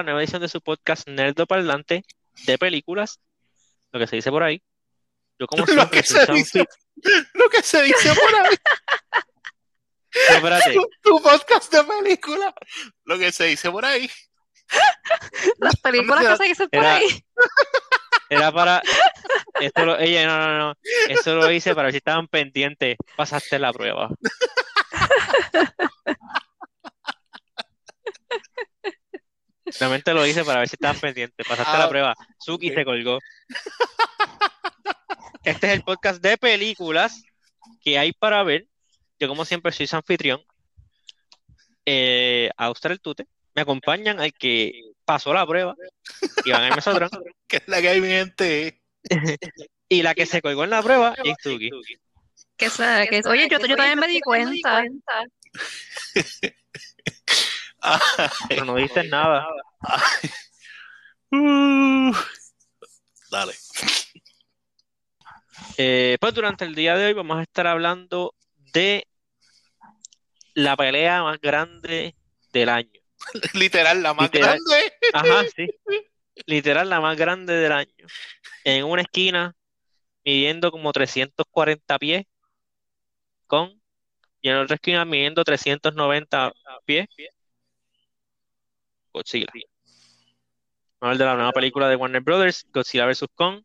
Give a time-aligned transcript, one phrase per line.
[0.00, 2.06] La nueva edición de su podcast Nerdo Parlante
[2.46, 3.20] de películas,
[3.92, 4.62] lo que se dice por ahí.
[5.38, 6.64] Yo como Lo siempre que se dice,
[7.34, 8.56] lo que se dice por ahí.
[10.30, 12.54] No, espérate, tu, tu podcast de película.
[13.04, 14.10] Lo que se dice por ahí.
[15.58, 17.24] Las películas que se dicen por Era- ahí.
[18.30, 18.82] era para
[19.60, 20.74] esto lo, ella no, no, no,
[21.10, 22.96] eso lo hice para ver si estaban pendientes.
[23.18, 24.08] Pasaste la prueba.
[29.78, 31.46] Realmente lo hice para ver si estaban pendientes.
[31.46, 32.14] Pasaste Ah, la prueba.
[32.38, 33.18] Suki se colgó.
[35.44, 37.22] Este es el podcast de películas
[37.82, 38.66] que hay para ver.
[39.18, 40.42] Yo, como siempre, soy su anfitrión.
[41.86, 43.26] Eh, Austra el Tute.
[43.54, 44.72] Me acompañan al que
[45.04, 45.74] pasó la prueba.
[46.44, 47.10] Iván el Mesotrón.
[47.48, 48.80] Que es la que hay mi gente.
[49.88, 51.68] Y la que se colgó en la prueba es Suki.
[52.56, 54.84] Que que- oye, yo, yo también me di cuenta.
[58.48, 59.46] Pero no dices nada.
[61.32, 62.12] uh,
[63.30, 63.54] dale.
[65.76, 68.34] Eh, pues durante el día de hoy vamos a estar hablando
[68.72, 69.06] de
[70.54, 72.16] la pelea más grande
[72.52, 73.00] del año.
[73.54, 74.58] Literal, la más Literal.
[74.58, 74.92] grande.
[75.12, 75.68] Ajá, sí.
[76.46, 78.06] Literal, la más grande del año.
[78.64, 79.54] En una esquina,
[80.24, 82.24] midiendo como 340 pies,
[83.46, 83.80] con,
[84.40, 86.52] y en otra esquina, midiendo 390
[86.84, 87.08] pies,
[89.12, 89.46] Godzilla.
[89.52, 89.62] Vamos
[91.00, 93.26] a hablar de la nueva película de Warner Brothers, Godzilla vs.
[93.34, 93.62] Kong,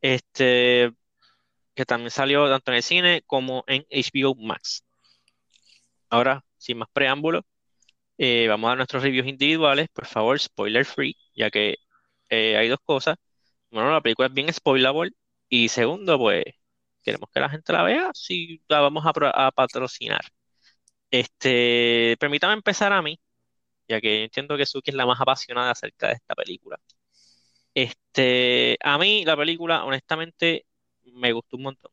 [0.00, 0.92] este,
[1.74, 4.84] que también salió tanto en el cine como en HBO Max.
[6.10, 7.42] Ahora, sin más preámbulos,
[8.18, 11.76] eh, vamos a dar nuestros reviews individuales, por favor, spoiler free, ya que
[12.30, 13.16] eh, hay dos cosas.
[13.70, 15.12] Bueno, la película es bien spoilable
[15.48, 16.44] y segundo, pues
[17.02, 20.22] queremos que la gente la vea, si la vamos a, a patrocinar.
[21.10, 23.20] Este, permítame empezar a mí,
[23.92, 26.78] ya que entiendo que Suki es la más apasionada acerca de esta película.
[27.74, 30.66] Este, a mí la película, honestamente,
[31.04, 31.92] me gustó un montón.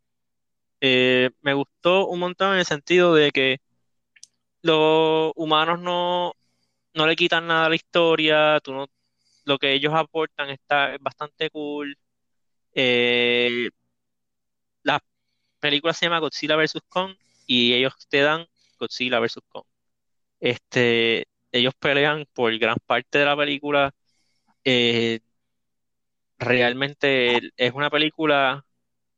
[0.82, 3.60] Eh, me gustó un montón en el sentido de que
[4.62, 6.34] los humanos no,
[6.96, 8.88] no le quitan nada a la historia, tú no,
[9.46, 11.98] lo que ellos aportan está es bastante cool.
[12.74, 13.70] Eh,
[14.84, 15.00] la
[15.60, 16.80] película se llama Godzilla vs.
[16.90, 17.16] Kong
[17.48, 18.48] y ellos te dan
[18.80, 19.40] Godzilla vs.
[19.50, 19.66] Kong.
[20.40, 23.94] Este, ellos pelean por gran parte de la película.
[24.66, 25.22] Eh,
[26.38, 28.66] realmente es una película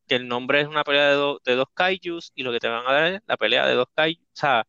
[0.08, 2.68] que el nombre es una pelea de, do- de dos kaijus y lo que te
[2.70, 4.24] van a dar es la pelea de dos kaijus.
[4.26, 4.68] O sea,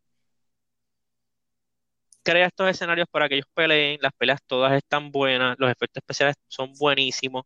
[2.23, 6.37] crea estos escenarios para que ellos peleen, las peleas todas están buenas, los efectos especiales
[6.49, 7.45] son buenísimos.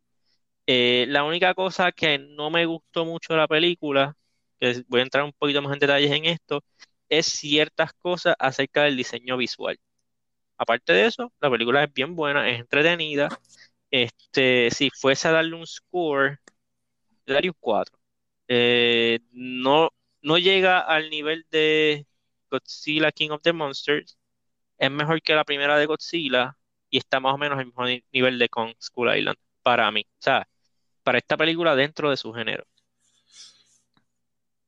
[0.66, 4.16] Eh, la única cosa que no me gustó mucho de la película,
[4.60, 6.62] que voy a entrar un poquito más en detalles en esto,
[7.10, 9.78] es ciertas cosas acerca del diseño visual.
[10.58, 13.28] Aparte de eso, la película es bien buena, es entretenida.
[13.90, 16.40] Este, si fuese a darle un score,
[17.26, 17.98] le daría un 4.
[18.48, 19.90] Eh, no,
[20.22, 22.06] no llega al nivel de
[22.50, 24.18] Godzilla King of the Monsters.
[24.78, 26.56] Es mejor que la primera de Godzilla
[26.90, 30.02] y está más o menos al mismo ni- nivel de Kong Skull Island para mí.
[30.02, 30.48] O sea,
[31.02, 32.64] para esta película dentro de su género.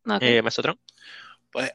[0.06, 0.22] Ok.
[0.22, 0.78] Eh, Mesotron.
[1.50, 1.72] Pues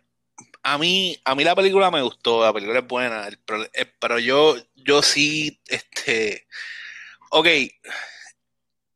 [0.64, 3.40] a mí, a mí la película me gustó, la película es buena, el
[3.74, 6.48] eh, pero yo, yo sí, este,
[7.32, 7.48] ok,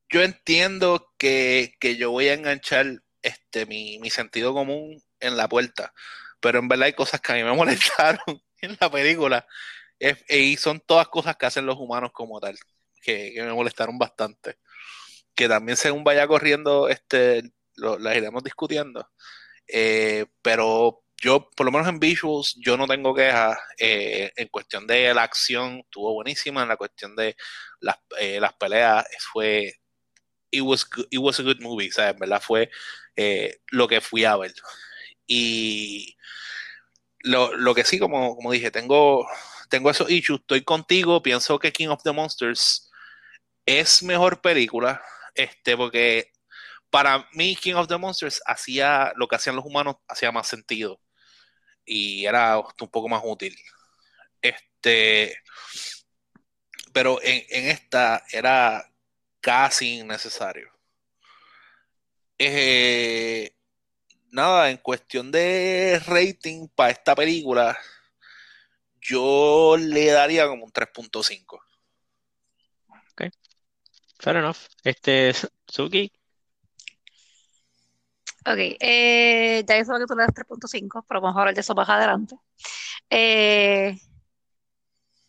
[0.10, 5.48] yo entiendo que, que yo voy a enganchar este, mi, mi sentido común en la
[5.50, 5.94] puerta,
[6.40, 9.46] pero en verdad hay cosas que a mí me molestaron en la película,
[10.00, 12.58] es- y son todas cosas que hacen los humanos como tal,
[13.02, 14.58] que, que me molestaron bastante,
[15.36, 17.44] que también según vaya corriendo, este,
[17.76, 19.10] lo- las iremos discutiendo.
[19.68, 23.58] Eh, pero yo, por lo menos en visuals, yo no tengo quejas.
[23.80, 26.64] Eh, en cuestión de la acción, estuvo buenísima.
[26.64, 27.36] En la cuestión de
[27.80, 29.74] las, eh, peleas, fue.
[30.52, 32.14] It was, it was a good movie, ¿sabes?
[32.14, 32.70] En verdad fue
[33.16, 34.54] eh, lo que fui a ver.
[35.28, 36.16] Y
[37.22, 39.28] lo, lo que sí, como, como dije, tengo,
[39.70, 40.42] tengo esos issues.
[40.42, 41.22] Estoy contigo.
[41.24, 42.92] Pienso que King of the Monsters
[43.66, 45.02] es mejor película.
[45.36, 46.32] Este, porque
[46.90, 51.00] para mí King of the Monsters hacía lo que hacían los humanos, hacía más sentido
[51.88, 53.56] y era un poco más útil.
[54.42, 55.38] Este,
[56.94, 58.92] pero en, en esta era
[59.42, 60.70] casi innecesario.
[62.38, 63.56] Eh,
[64.32, 67.78] nada, en cuestión de rating para esta película,
[69.02, 71.60] yo le daría como un 3.5.
[74.20, 74.58] Fair enough.
[74.84, 75.34] Este,
[75.68, 76.12] Suki.
[78.48, 81.62] Ok, eh, ya eso lo que tú le das 3.5, pero vamos a hablar de
[81.62, 82.36] eso más adelante.
[83.10, 83.98] Eh,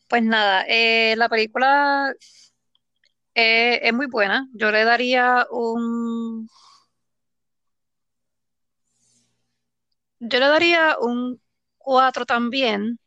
[0.09, 2.15] Pues nada, eh, la película
[3.35, 4.49] eh, es muy buena.
[4.55, 6.49] Yo le daría un.
[10.21, 11.41] Yo le daría un
[11.77, 13.01] 4 también.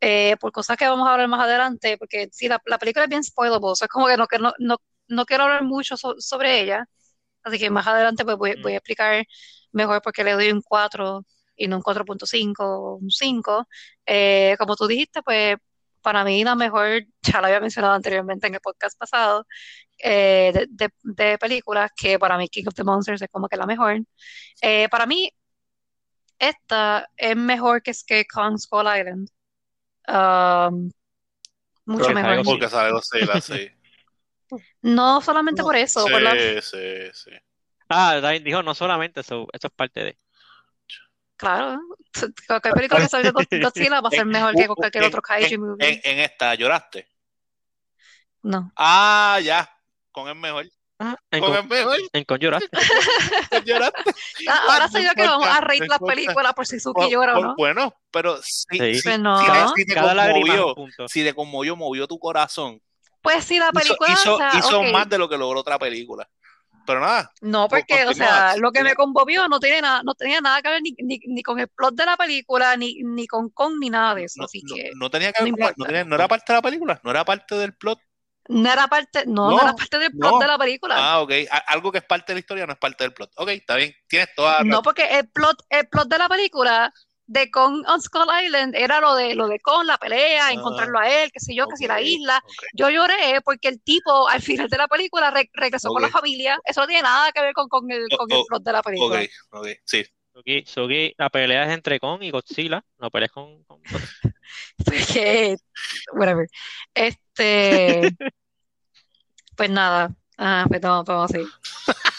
[0.00, 3.10] eh, por cosas que vamos a hablar más adelante, porque sí, la, la película es
[3.10, 4.76] bien spoilable, o sea, es como que no, no, no,
[5.08, 6.86] no quiero hablar mucho so- sobre ella,
[7.42, 9.24] así que más adelante pues voy, voy a explicar
[9.72, 11.24] mejor por qué le doy un 4
[11.56, 13.68] y no un 4.5 o un 5.
[14.06, 15.56] Eh, como tú dijiste, pues
[16.02, 19.46] para mí la mejor, ya la había mencionado anteriormente en el podcast pasado,
[19.98, 23.56] eh, de, de, de películas, que para mí King of the Monsters es como que
[23.56, 24.00] la mejor.
[24.62, 25.30] Eh, para mí
[26.38, 29.28] esta es mejor que, que Kong Skull Island.
[30.06, 30.90] Um,
[31.84, 32.44] mucho mejor.
[32.44, 33.68] Porque sale Godzilla, sí.
[34.82, 37.30] No solamente No, por eso, por la- Sí, sí, sí.
[37.88, 40.18] Ah, David dijo no solamente eso, eso es parte de.
[41.36, 41.80] claro,
[42.46, 45.60] cualquier película que salga de Godzilla va a ser mejor que cualquier otro kaiju En,
[45.60, 45.88] movie.
[45.88, 47.08] en- en esta, ¿lloraste?
[48.42, 48.72] No.
[48.76, 49.68] Ah, ya.
[50.12, 50.66] Con el mejor.
[51.00, 51.96] Ah, en, Con Con- el mejor.
[52.12, 52.68] en Con lloraste.
[53.50, 54.10] Con lloraste.
[54.48, 56.14] Ah, ahora no sé yo que vamos a rate no la importa.
[56.14, 57.54] película por si Suki llora o no.
[57.56, 58.94] Bueno, pero si, Sí.
[58.96, 59.38] si- Pues no.
[59.40, 60.74] si te, si te conmovió,
[61.08, 62.80] si te conmovió, movió tu corazón.
[63.20, 64.86] Pues sí, la Hizo, película, hizo, o sea, hizo ok.
[64.92, 66.28] más de lo que logró otra película.
[66.86, 70.40] Pero nada, No, porque, o sea, lo que me conmovió no tiene nada, no tenía
[70.40, 73.50] nada que ver ni, ni, ni con el plot de la película, ni, ni con
[73.50, 74.36] Kong, ni nada de eso.
[74.38, 75.86] no, Así no- que no tenía que ver no con- no, importa.
[75.86, 77.98] tenía- no era parte de la película, no era parte del plot.
[78.50, 80.38] no era parte, no, no No, era parte del plot no.
[80.38, 80.94] de la película.
[80.96, 81.30] Ah, ok.
[81.66, 83.32] Algo que es parte de la historia no es parte del plot.
[83.36, 83.94] Ok, está bien.
[84.08, 86.90] Tienes toda la No, porque el plot, el plot de la película
[87.28, 90.98] de Kong on Skull Island era lo de lo de Kong, la pelea, Ah, encontrarlo
[90.98, 92.42] a él, qué sé yo, que si la isla.
[92.74, 96.58] Yo lloré porque el tipo al final de la película re- regresó con la familia.
[96.64, 99.20] Eso no tiene nada que ver con, con el, con el plot de la película.
[99.20, 100.04] Ok, ok, sí.
[100.34, 102.82] Suki, Suki, la pelea es entre Kong y Godzilla.
[102.98, 103.80] No pelees con, con.
[104.84, 105.56] Porque,
[106.12, 106.46] whatever.
[106.94, 108.08] Este,
[109.56, 110.14] pues nada.
[110.38, 111.44] Ah, pues no, vamos así.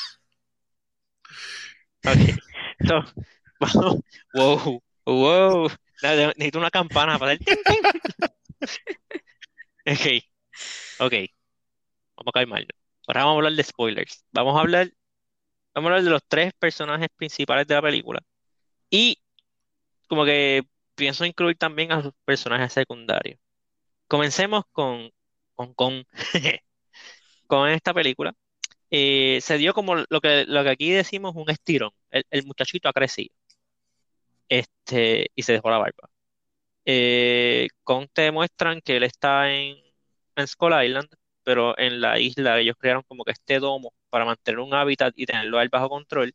[2.06, 2.40] Ok.
[2.88, 3.04] So,
[3.60, 4.02] vamos.
[4.34, 4.82] Wow.
[5.10, 5.70] Wow.
[6.02, 7.46] Ne- ne- Necesito una campana para ting.
[9.86, 10.24] Ok.
[11.00, 11.14] Ok.
[12.18, 12.70] Vamos a calmarnos.
[13.08, 14.26] Ahora vamos a hablar de spoilers.
[14.32, 14.92] Vamos a hablar,
[15.76, 18.22] vamos a hablar de los tres personajes principales de la película.
[18.90, 19.18] Y
[20.08, 20.64] como que
[20.96, 23.40] pienso incluir también a sus personajes secundarios.
[24.08, 25.12] Comencemos con,
[25.56, 26.08] con, con,
[27.48, 28.34] con esta película.
[28.92, 31.92] Eh, se dio como lo que, lo que aquí decimos un estirón.
[32.12, 33.36] El, el muchachito ha crecido.
[34.50, 36.10] Este, y se dejó la barba.
[36.86, 39.78] Eh, con te muestran que él está en,
[40.36, 41.10] en Skull Island,
[41.44, 45.26] pero en la isla ellos crearon como que este domo para mantener un hábitat y
[45.26, 46.34] tenerlo a él bajo control.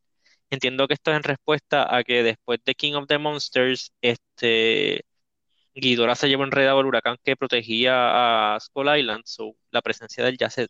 [0.50, 5.04] Entiendo que esto es en respuesta a que después de King of the Monsters, este
[5.74, 10.30] Ghidorah se llevó enredado el huracán que protegía a Skull Island, so la presencia de
[10.30, 10.68] él ya se,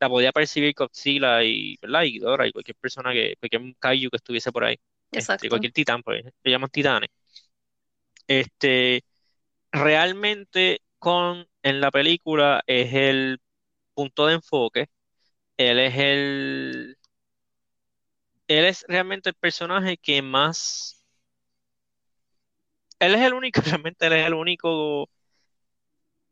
[0.00, 1.78] la podía percibir Godzilla y.
[1.82, 4.78] Y Ghidorah y cualquier persona que, cualquier kaiju que estuviese por ahí,
[5.18, 5.48] este, Exacto.
[5.48, 7.10] cualquier titán, pues le llaman titanes.
[8.26, 9.04] Este,
[9.72, 13.40] realmente con en la película es el
[13.94, 14.88] punto de enfoque,
[15.58, 16.98] él es el,
[18.48, 21.04] él es realmente el personaje que más,
[22.98, 25.08] él es el único, realmente él es el único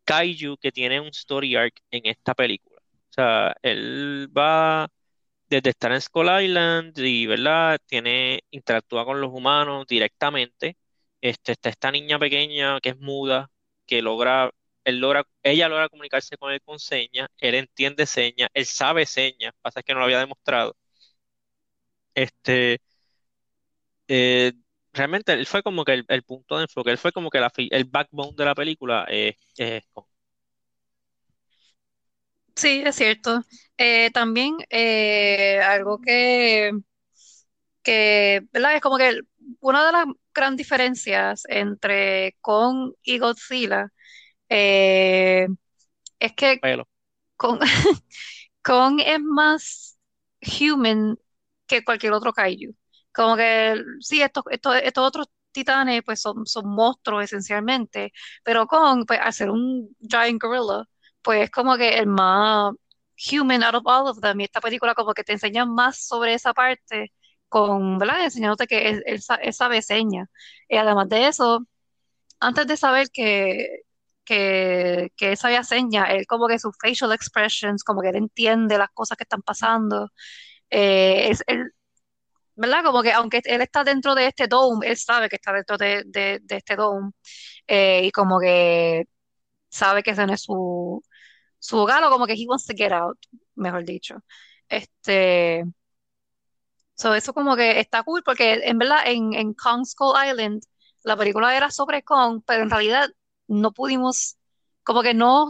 [0.05, 2.81] kaiju que tiene un story arc en esta película.
[3.11, 4.89] O sea, él va
[5.56, 7.78] desde estar en Skull Island y, ¿verdad?
[7.87, 10.76] Tiene, interactúa con los humanos directamente.
[11.21, 13.50] Este, está esta niña pequeña que es muda,
[13.87, 14.50] que logra,
[14.85, 19.52] él logra, ella logra comunicarse con él con señas, él entiende señas, él sabe señas,
[19.62, 20.75] pasa es que no lo había demostrado.
[22.14, 22.80] Este,
[24.09, 24.52] eh,
[24.92, 27.85] realmente él fue como que el, punto de enfoque, él fue como que la, el
[27.85, 30.06] backbone de la película eh, es Kong.
[32.56, 33.42] Sí, es cierto.
[33.85, 36.71] Eh, también eh, algo que,
[37.83, 38.77] que, ¿verdad?
[38.77, 39.21] Es como que
[39.61, 43.89] una de las grandes diferencias entre Kong y Godzilla
[44.49, 45.49] eh,
[46.21, 46.89] es que Pelo.
[47.37, 47.61] Kong,
[48.65, 49.99] Kong es más
[50.61, 51.17] human
[51.67, 52.75] que cualquier otro kaiju.
[53.12, 58.12] Como que sí, estos, estos, estos otros titanes pues son, son monstruos esencialmente,
[58.45, 60.85] pero Kong, pues al ser un giant gorilla,
[61.23, 62.73] pues es como que el más
[63.31, 64.41] human out of all of them.
[64.41, 67.12] Y esta película como que te enseña más sobre esa parte
[67.49, 68.25] con, ¿verdad?
[68.25, 70.29] Enseñándote que él, él sa- él sabe señas.
[70.69, 71.67] Y además de eso,
[72.41, 73.81] antes de saber que,
[74.25, 78.79] que, que él sabía señas, él como que sus facial expressions, como que él entiende
[78.79, 80.11] las cosas que están pasando.
[80.71, 81.33] Eh,
[82.57, 82.85] ¿verdad?
[82.85, 86.02] Como que aunque él está dentro de este dome, él sabe que está dentro de,
[86.07, 87.12] de- de este dome
[87.69, 89.07] eh, y como que
[89.71, 91.02] sabe que ese no es su,
[91.62, 93.19] su hogar o como que he wants to get out,
[93.54, 94.16] mejor dicho.
[94.69, 95.64] Este,
[96.95, 100.62] so eso como que está cool porque en verdad en, en Kong Skull Island
[101.04, 103.11] la película era sobre Kong, pero en realidad
[103.49, 104.38] no pudimos,
[104.85, 105.49] como que no,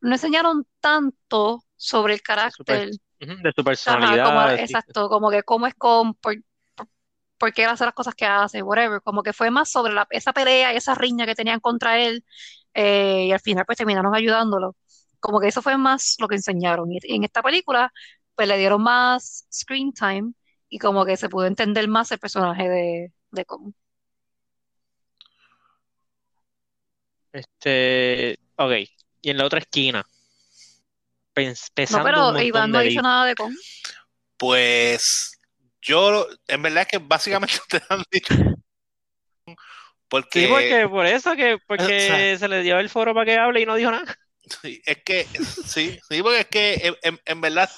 [0.00, 2.90] no enseñaron tanto sobre el carácter.
[3.18, 4.56] De su Ajá, como, personalidad.
[4.56, 4.62] sí.
[4.62, 6.36] exacto, como que cómo es con, por,
[6.76, 6.88] por,
[7.38, 10.06] por qué él hace las cosas que hace, whatever, como que fue más sobre la,
[10.10, 12.24] esa pelea y esa riña que tenían contra él,
[12.74, 14.76] eh, y al final pues terminaron ayudándolo.
[15.20, 16.92] Como que eso fue más lo que enseñaron.
[16.92, 17.92] Y, en esta película,
[18.34, 20.32] pues le dieron más screen time
[20.68, 23.72] y como que se pudo entender más el personaje de, de Kong.
[27.32, 28.72] Este, ok.
[29.22, 30.06] Y en la otra esquina,
[31.34, 33.02] pens- No, pero Iván no libras.
[33.02, 33.54] nada de Kong.
[34.36, 35.38] Pues
[35.82, 38.34] yo, en verdad es que básicamente ustedes han dicho.
[40.08, 43.26] Porque Sí, porque por eso que o porque sea, se le dio el foro para
[43.26, 44.16] que hable y no dijo nada.
[44.62, 45.30] Sí, es que,
[45.64, 47.70] sí, sí, porque es que en, en- verdad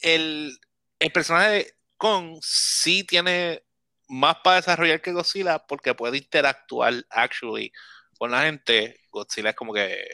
[0.00, 0.58] el,
[0.98, 3.64] el personaje de Kong sí tiene
[4.08, 7.72] más para desarrollar que Godzilla porque puede interactuar actually
[8.18, 9.00] con la gente.
[9.10, 10.04] Godzilla es como que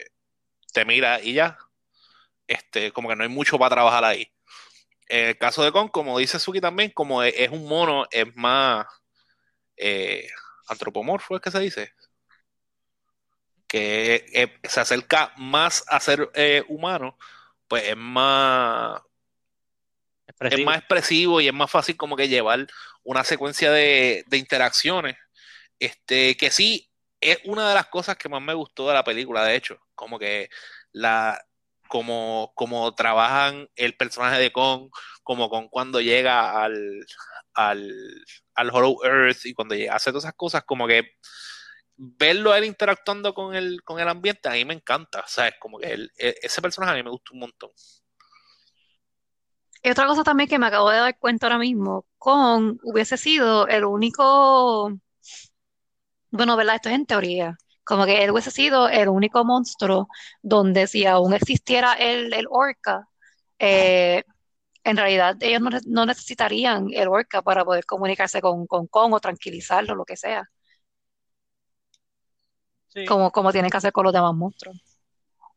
[0.73, 1.57] te mira y ya.
[2.47, 4.31] Este, como que no hay mucho para trabajar ahí.
[5.09, 8.27] En el caso de Kong, como dice Suki también, como es, es un mono, es
[8.35, 8.87] más
[9.77, 10.29] eh,
[10.69, 11.93] antropomorfo, es que se dice.
[13.67, 17.17] Que eh, se acerca más a ser eh, humano,
[17.67, 19.01] pues es más,
[20.49, 20.65] es Expresivo.
[20.65, 22.67] más expresivo y es más fácil como que llevar
[23.03, 25.17] una secuencia de, de interacciones.
[25.79, 26.89] Este, que sí,
[27.21, 29.79] es una de las cosas que más me gustó de la película, de hecho.
[29.95, 30.49] Como que
[30.91, 31.39] la,
[31.87, 34.89] como, como trabajan el personaje de Kong,
[35.23, 37.05] como con cuando llega al,
[37.53, 37.93] al,
[38.55, 41.15] al Hollow Earth y cuando llega, hace todas esas cosas, como que
[41.97, 45.55] verlo él interactuando con el, con el ambiente, a mí me encanta, ¿sabes?
[45.59, 47.71] Como que él- e- ese personaje a mí me gusta un montón.
[49.83, 53.67] Y otra cosa también que me acabo de dar cuenta ahora mismo, Kong hubiese sido
[53.67, 54.91] el único,
[56.31, 56.75] bueno, ¿verdad?
[56.75, 60.07] Esto es en teoría, como que él hubiese sido el único monstruo
[60.41, 63.07] donde si aún existiera el, el orca,
[63.59, 64.23] eh,
[64.83, 69.19] en realidad ellos no, no necesitarían el orca para poder comunicarse con, con Kong o
[69.21, 70.49] tranquilizarlo, lo que sea,
[72.87, 73.03] Sí.
[73.05, 74.77] como, como tienen que hacer con los demás monstruos.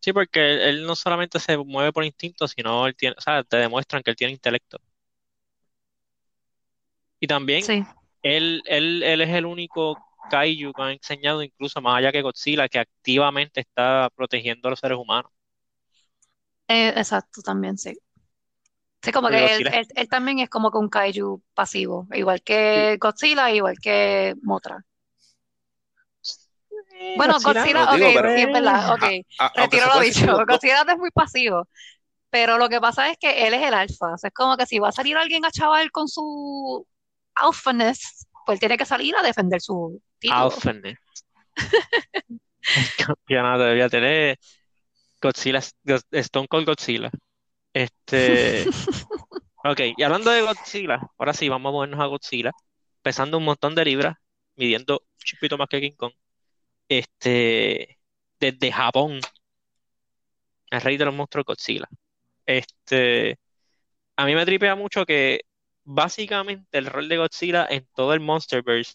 [0.00, 3.42] Sí, porque él, él no solamente se mueve por instinto, sino él tiene, o sea,
[3.44, 4.78] te demuestran que él tiene intelecto.
[7.20, 7.84] Y también Sí,
[8.22, 12.68] él, él, él es el único kaiju que han enseñado, incluso más allá que Godzilla,
[12.68, 15.32] que activamente está protegiendo a los seres humanos.
[16.68, 17.98] Eh, exacto, también sí.
[19.02, 22.42] Sí, como Porque que él, él, él también es como que un kaiju pasivo, igual
[22.42, 24.84] que Godzilla, igual que Mothra.
[27.16, 29.02] Bueno, Godzilla, Godzilla, Lo digo, ok, pero- sí, es verdad, ok,
[29.38, 30.46] A- a- aunque retiro lo dicho, dos.
[30.46, 31.68] Godzilla es muy pasivo,
[32.30, 34.66] pero lo que pasa es que él es el alfa, o sea, es como que
[34.66, 36.86] si va a salir alguien a chaval con su
[37.34, 40.44] alphaness, pues él tiene que salir a defender su título.
[41.56, 44.38] El campeonato debía tener
[45.20, 47.10] Godzilla, Go- Stone Cold Godzilla.
[47.72, 48.66] Este,
[49.64, 52.52] ok, y hablando de Godzilla, ahora sí, vamos a movernos a Godzilla,
[53.02, 54.16] pesando un montón de libras,
[54.56, 56.12] midiendo un chipito más que King Kong.
[56.90, 57.98] Este,
[58.38, 59.20] desde Japón,
[60.70, 61.88] el rey de los monstruos Godzilla.
[62.46, 63.38] Este,
[64.16, 65.42] a mí me tripea mucho que
[65.84, 68.94] básicamente el rol de Godzilla en todo el Monsterverse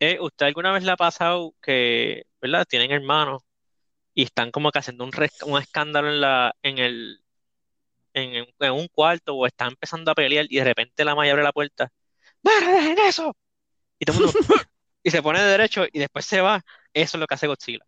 [0.00, 2.66] eh, ¿usted alguna vez le ha pasado que, ¿verdad?
[2.68, 3.42] Tienen hermanos
[4.14, 5.12] y están como que haciendo un,
[5.46, 7.20] un escándalo en la, en el,
[8.14, 11.44] en, en- un cuarto o están empezando a pelear y de repente la Maya abre
[11.44, 11.90] la puerta.
[12.42, 13.36] ¡Bueno, dejen eso!
[14.00, 14.40] Y todo el mundo,
[15.02, 16.62] y se pone de derecho y después se va.
[16.92, 17.84] Eso es lo que hace Godzilla.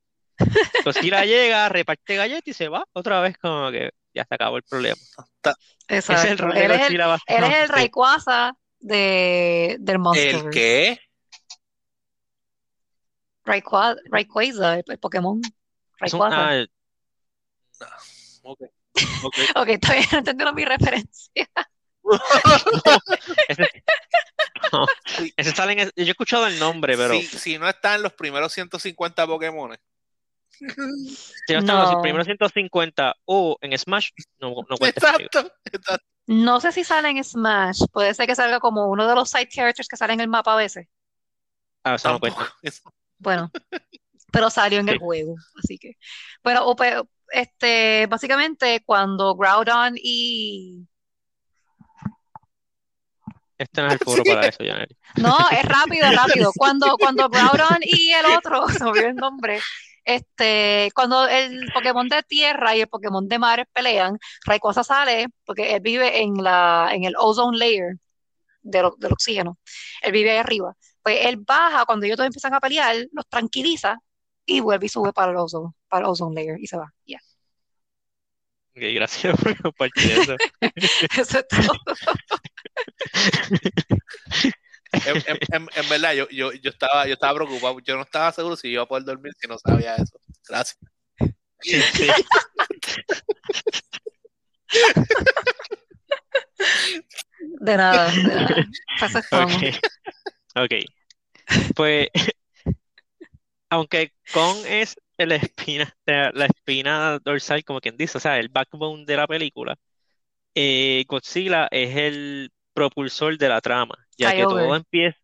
[0.85, 4.63] Godzilla llega, reparte galletas y se va otra vez como que ya se acabó el
[4.65, 4.97] problema.
[5.89, 7.69] Ese es el Exacto, rol de él es el, Godzilla él es el.
[7.69, 10.51] Rayquaza de, del ¿El Monsterverse.
[10.51, 11.01] qué?
[13.45, 15.35] Rayqua- Rayquaza, el, el Pokémon.
[15.37, 15.43] Un,
[15.99, 16.51] Rayquaza.
[16.51, 16.65] ah,
[18.43, 18.61] Ok.
[19.25, 19.37] ok.
[19.57, 21.47] Ok, todavía no entendieron mi referencia.
[23.49, 23.69] Ese,
[24.81, 25.33] no, Sí.
[25.37, 28.13] ese sale en- yo he escuchado el nombre, pero Si, si no está en los
[28.13, 29.77] primeros 150 Pokémon.
[30.51, 30.65] si
[31.53, 32.01] no están los No.
[32.03, 35.01] primeros 150 o en Smash, no, no cuenta.
[35.01, 36.05] Exacto, exacto.
[36.27, 37.83] No sé si sale en Smash.
[37.93, 40.55] Puede ser que salga como uno de los side characters que sale en el mapa
[40.55, 40.87] a veces.
[41.83, 42.53] Ah, eso no cuenta.
[43.19, 43.51] Bueno,
[44.33, 45.93] pero salió en el juego, así que.
[46.43, 46.77] Bueno, o
[47.31, 50.87] este, básicamente cuando Groudon y
[53.59, 54.59] Este no es el foro para eso.
[55.17, 56.53] No, es rápido, rápido.
[56.57, 59.61] Cuando, cuando Groudon y el otro, se me olvidó el nombre,
[60.05, 65.75] este, cuando el Pokémon de tierra y el Pokémon de mar pelean, Rayquaza sale, porque
[65.75, 67.97] él vive en la, en el ozone layer
[68.63, 69.59] del, del oxígeno.
[70.03, 70.75] Él vive ahí arriba.
[71.03, 73.99] Pues él baja cuando ellos todos empiezan a pelear, los tranquiliza
[74.47, 76.93] y vuelve y sube para el ozone, para el ozone layer y se va.
[77.07, 77.19] Ya.
[78.77, 80.37] Ok, gracias por compartir eso.
[81.17, 81.79] Eso es todo.
[85.07, 87.79] En, en- en- en verdad, yo, yo, yo, estaba, yo estaba preocupado.
[87.81, 90.19] Yo no estaba seguro si iba a poder dormir si no sabía eso.
[90.49, 90.79] Gracias.
[91.61, 92.09] Sí, sí.
[97.61, 98.67] De nada, de nada.
[99.03, 99.45] Eso es todo.
[99.45, 99.53] Ok.
[100.57, 100.73] Ok.
[101.75, 102.09] Pues,
[103.71, 108.49] aunque Kong es la espina, la la espina dorsal, como quien dice, o sea, el
[108.49, 109.77] backbone de la película,
[110.55, 115.19] eh, Godzilla es el propulsor de la trama, ya que todo empieza.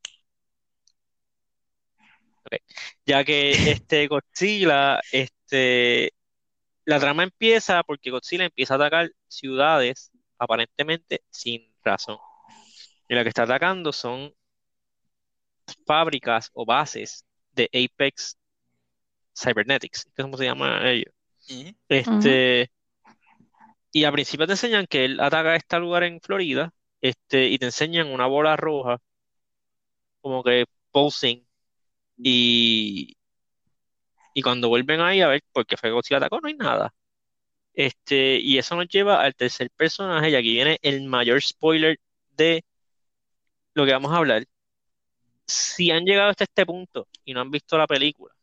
[3.07, 6.13] Ya que este Godzilla, este,
[6.85, 12.19] la trama empieza porque Godzilla empieza a atacar ciudades aparentemente sin razón.
[13.09, 14.35] Y lo que está atacando son
[15.87, 18.40] fábricas o bases de Apex
[19.41, 21.13] Cybernetics, que es como se llama ellos.
[21.89, 22.71] Este,
[23.93, 27.67] y a principio te enseñan que él ataca este lugar en Florida, este, y te
[27.67, 28.99] enseñan una bola roja,
[30.21, 31.45] como que pulsing,
[32.19, 33.17] y,
[34.35, 36.93] y cuando vuelven ahí a ver por qué fue Godzilla atacó, no hay nada.
[37.73, 41.99] Este, y eso nos lleva al tercer personaje, y aquí viene el mayor spoiler
[42.37, 42.65] de
[43.75, 44.45] lo que vamos a hablar.
[45.47, 48.35] Si han llegado hasta este punto y no han visto la película,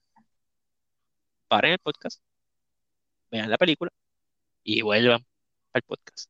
[1.48, 2.22] paren el podcast,
[3.32, 3.92] vean la película
[4.64, 5.26] y vuelvan
[5.74, 6.30] al podcast.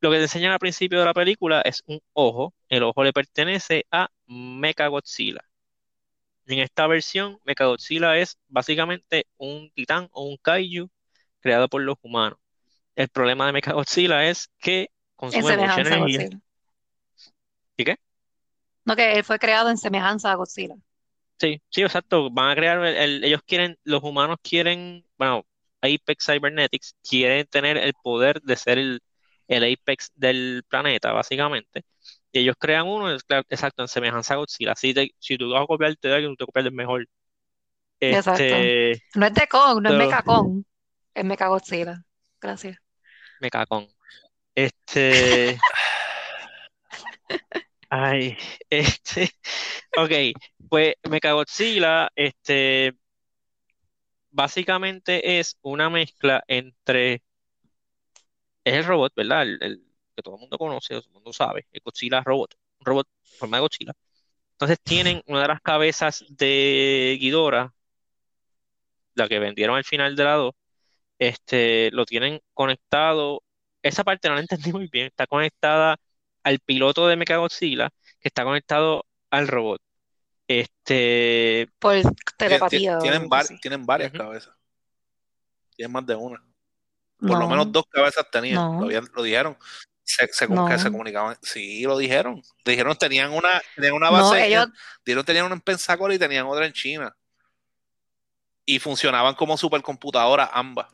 [0.00, 2.54] Lo que te enseñan al principio de la película es un ojo.
[2.68, 5.40] El ojo le pertenece a Mechagodzilla.
[6.46, 10.88] En esta versión, Mechagodzilla es básicamente un titán o un kaiju
[11.40, 12.38] creado por los humanos.
[12.94, 16.28] El problema de Mechagodzilla es que En consume mucha energía.
[17.76, 17.96] ¿Y qué?
[18.84, 20.76] No, que él fue creado en semejanza a Godzilla.
[21.38, 22.30] Sí, sí, exacto.
[22.30, 25.44] Van a crear, el- el- ellos quieren, los humanos quieren, bueno,
[25.82, 29.00] Apex Cybernetics quieren tener el poder de ser el,
[29.48, 31.84] el Apex del planeta, básicamente.
[32.32, 34.72] Y ellos crean uno, es claro, exacto, en semejanza a Godzilla.
[34.72, 37.06] Así te- si tú vas a copiarte de alguien, tú te copias del mejor.
[38.00, 38.42] Exacto.
[38.42, 40.62] Este, No es de Kong, no es Pero- Mecha Kong,
[41.14, 42.02] es Mecha Godzilla.
[42.40, 42.78] Gracias.
[43.40, 43.86] me cagón.
[44.54, 45.58] Este,
[47.96, 48.36] ay,
[48.70, 49.30] este,
[49.96, 50.12] ok,
[50.68, 52.94] pues Mechagodzilla, este,
[54.30, 57.22] básicamente es una mezcla entre,
[58.64, 59.42] es el robot, ¿verdad?
[59.42, 59.82] El,
[60.14, 63.38] que todo el mundo conoce, todo el mundo sabe, el Godzilla robot, un robot en
[63.38, 63.92] forma de Godzilla.
[64.52, 67.74] Entonces tienen una de las cabezas de Ghidorah,
[69.14, 70.54] la que vendieron al final de la 2,
[71.18, 73.42] este, lo tienen conectado,
[73.82, 75.98] esa parte no la entendí muy bien, está conectada
[76.46, 79.80] al piloto de Mechagodzilla, que está conectado al robot.
[80.46, 81.96] Este, Por
[82.36, 82.98] telepatía.
[83.00, 84.18] Tienen, var- tienen varias Ujú.
[84.18, 84.54] cabezas.
[85.74, 86.40] Tienen más de una.
[87.18, 88.54] Por lo No, menos dos cabezas tenían.
[88.54, 88.80] No.
[88.80, 89.56] Lo, habían- lo dijeron.
[90.04, 90.68] Se, se, No.
[90.78, 91.36] se comunicaban.
[91.42, 92.40] Sí, lo dijeron.
[92.64, 94.38] Dijeron tenían una, tenían una No, base.
[94.38, 94.66] en- ellos,
[95.04, 97.16] dijeron tenían una en Pensacola y tenían otra en China.
[98.64, 100.86] Y funcionaban como supercomputadoras ambas.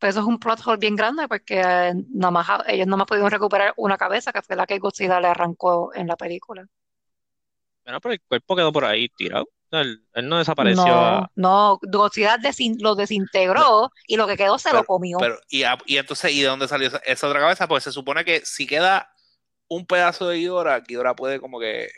[0.00, 3.06] Pues eso es un plot hole bien grande porque eh, nada más, ellos nada más
[3.06, 6.66] pudieron recuperar una cabeza que fue la que Godzilla le arrancó en la película.
[7.84, 9.48] bueno, pero el cuerpo quedó por ahí tirado.
[9.72, 14.58] Él, él no desapareció No, a- no, Godzilla desin- lo desintegró y lo que quedó
[14.58, 15.18] se lo Pero- comió.
[15.18, 17.68] Pero, y, a- y entonces, ¿y de dónde salió esa, esa otra cabeza?
[17.68, 19.12] Pues se supone que si queda
[19.68, 21.88] un pedazo de Ghidorah, Ghidorah puede como que.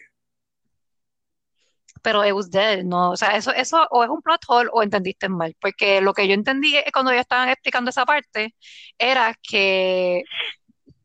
[2.02, 4.82] Pero it was dead, no, o sea, eso, eso o es un plot hole o
[4.82, 8.56] entendiste mal, porque lo que yo entendí cuando ellos estaban explicando esa parte
[8.98, 10.24] era que,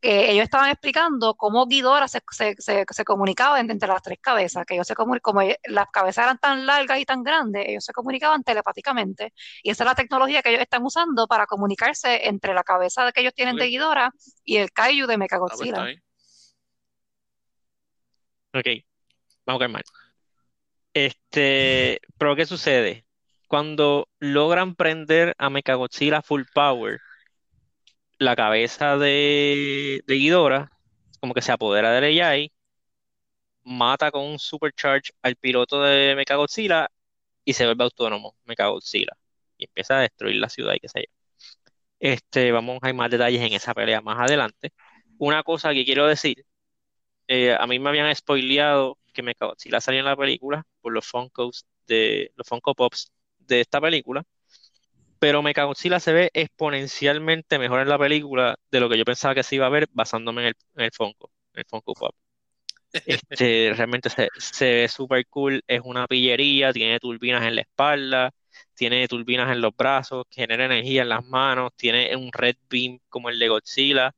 [0.01, 4.17] que ellos estaban explicando cómo Ghidorah se, se, se, se comunicaba en- entre las tres
[4.19, 7.65] cabezas, que ellos se comuni- como e- las cabezas eran tan largas y tan grandes,
[7.67, 12.27] ellos se comunicaban telepáticamente, y esa es la tecnología que ellos están usando para comunicarse
[12.27, 13.69] entre la cabeza que ellos tienen de Ok.
[13.69, 14.09] Ghidorah
[14.43, 15.93] y el Kaiju de Ah, pues Mechagodzilla.
[18.53, 18.65] Ok,
[19.45, 19.83] vamos a calmar.
[20.97, 23.05] Este, pero ¿qué sucede?
[23.47, 26.99] Cuando logran prender a Mechagodzilla full power,
[28.17, 30.71] la cabeza de, de Ghidorah
[31.19, 32.51] como que se apodera del AI,
[33.63, 36.89] mata con un supercharge al piloto de Mechagodzilla
[37.45, 39.13] y se vuelve autónomo Mechagodzilla
[39.57, 41.13] y empieza a destruir la ciudad y qué sé yo.
[41.99, 44.73] Este, vamos a ir más detalles en esa pelea más adelante.
[45.17, 46.45] Una cosa que quiero decir,
[47.27, 51.65] eh, a mí me habían spoileado que Mechagodzilla salía en la película por los Funkos
[51.85, 54.23] de los Funko Pops de esta película,
[55.19, 59.43] pero Mechagodzilla se ve exponencialmente mejor en la película de lo que yo pensaba que
[59.43, 62.15] se iba a ver basándome en el, en el Funko, en el Funko Pop.
[63.05, 68.31] Este, realmente se, se ve súper cool, es una pillería, tiene turbinas en la espalda,
[68.75, 73.29] tiene turbinas en los brazos, genera energía en las manos, tiene un red beam como
[73.29, 74.13] el de Godzilla.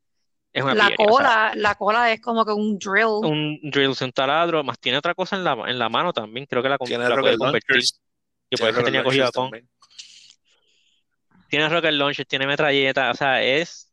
[0.52, 3.24] Es una La pillería, o sea, cola, la cola es como que un drill.
[3.24, 6.64] un drill, un taladro, más tiene otra cosa en la, en la mano también, creo
[6.64, 7.82] que la, con- Tiene la puede convertir,
[8.50, 9.70] Tiene por eso tenía cogido también.
[11.50, 13.92] Tiene rocket launcher, tiene metralleta, o sea, es,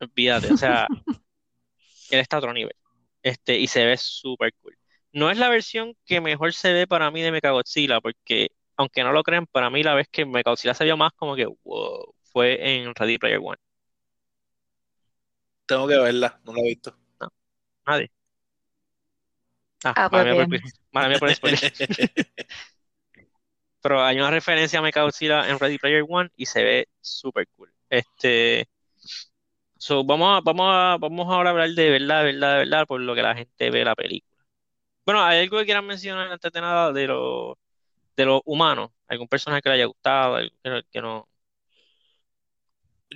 [0.00, 0.86] olvídate, o sea,
[2.10, 2.74] él está a otro nivel.
[3.22, 4.76] Este, y se ve súper cool.
[5.12, 9.12] No es la versión que mejor se ve para mí de Mechagodzilla, porque aunque no
[9.12, 12.76] lo crean, para mí la vez que Mechagodzilla se vio más como que wow, fue
[12.76, 13.58] en Ready Player One.
[15.66, 16.96] Tengo que verla, no la he visto.
[17.86, 18.10] Nadie.
[19.84, 20.48] Ah, Ah, pues mía por,
[21.18, 21.72] por el spoiler.
[23.80, 27.72] Pero hay una referencia a Mechagodzilla en Ready Player One y se ve súper cool.
[27.90, 28.68] Este,
[29.78, 32.86] so, vamos a, vamos a, vamos ahora a hablar de verdad, de verdad, de verdad,
[32.86, 34.30] por lo que la gente ve la película.
[35.06, 37.58] Bueno, ¿hay algo que quieran mencionar antes de nada de lo,
[38.16, 38.90] de los humanos?
[39.08, 40.36] ¿Algún personaje que le haya gustado?
[40.36, 41.28] ¿Algo que, no- que no?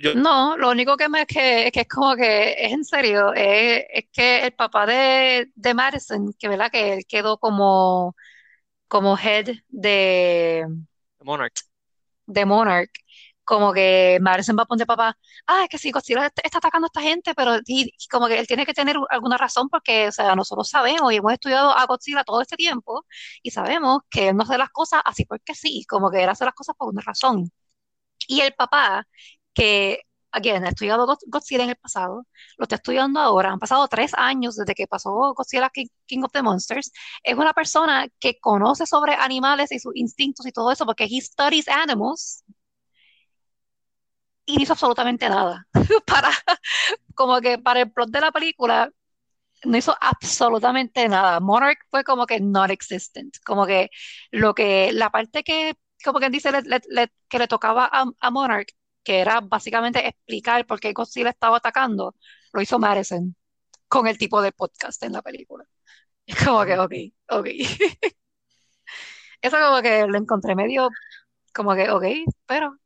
[0.01, 2.83] Yo, No, lo único que me es que, es que es como que es en
[2.85, 8.15] serio, es, es que el papá de, de Madison, que verdad que él quedó como,
[8.87, 10.67] como head de,
[11.23, 11.67] Monarch.
[12.25, 12.91] de Monarch,
[13.43, 16.85] como que Madison va a poner papá, ah, es que sí, Godzilla está, está atacando
[16.87, 20.07] a esta gente, pero y- y como que él tiene que tener alguna razón porque,
[20.09, 23.05] o sea, nosotros sabemos y hemos estudiado a Godzilla todo este tiempo
[23.41, 26.43] y sabemos que él no hace las cosas así porque sí, como que él hace
[26.45, 27.49] las cosas por una razón.
[28.27, 29.07] Y el papá,
[29.57, 32.25] que, again, ha estudiado God- Godzilla en el pasado,
[32.57, 36.31] lo está estudiando ahora, han pasado tres años desde que pasó Godzilla King, King of
[36.33, 36.91] the Monsters,
[37.23, 41.21] es una persona que conoce sobre animales y sus instintos y todo eso, porque he
[41.21, 42.43] studies animals,
[44.45, 45.67] y no hizo absolutamente nada.
[46.05, 46.29] Para,
[47.15, 48.91] como que para el plot de la película,
[49.65, 51.39] no hizo absolutamente nada.
[51.41, 53.89] Monarch fue como que non-existent, como que
[54.31, 58.05] lo que, la parte que, como quien dice, le- le- le- que le tocaba a,
[58.19, 58.69] a Monarch,
[59.07, 62.13] que era básicamente explicar por qué Godzilla estaba atacando,
[62.51, 63.33] lo hizo Madison
[63.87, 65.65] con el tipo de podcast en la película.
[66.27, 66.93] Es como que, ok,
[67.29, 67.47] ok.
[69.41, 70.89] Eso como que lo encontré medio,
[71.53, 72.03] como que, ok,
[72.45, 72.77] pero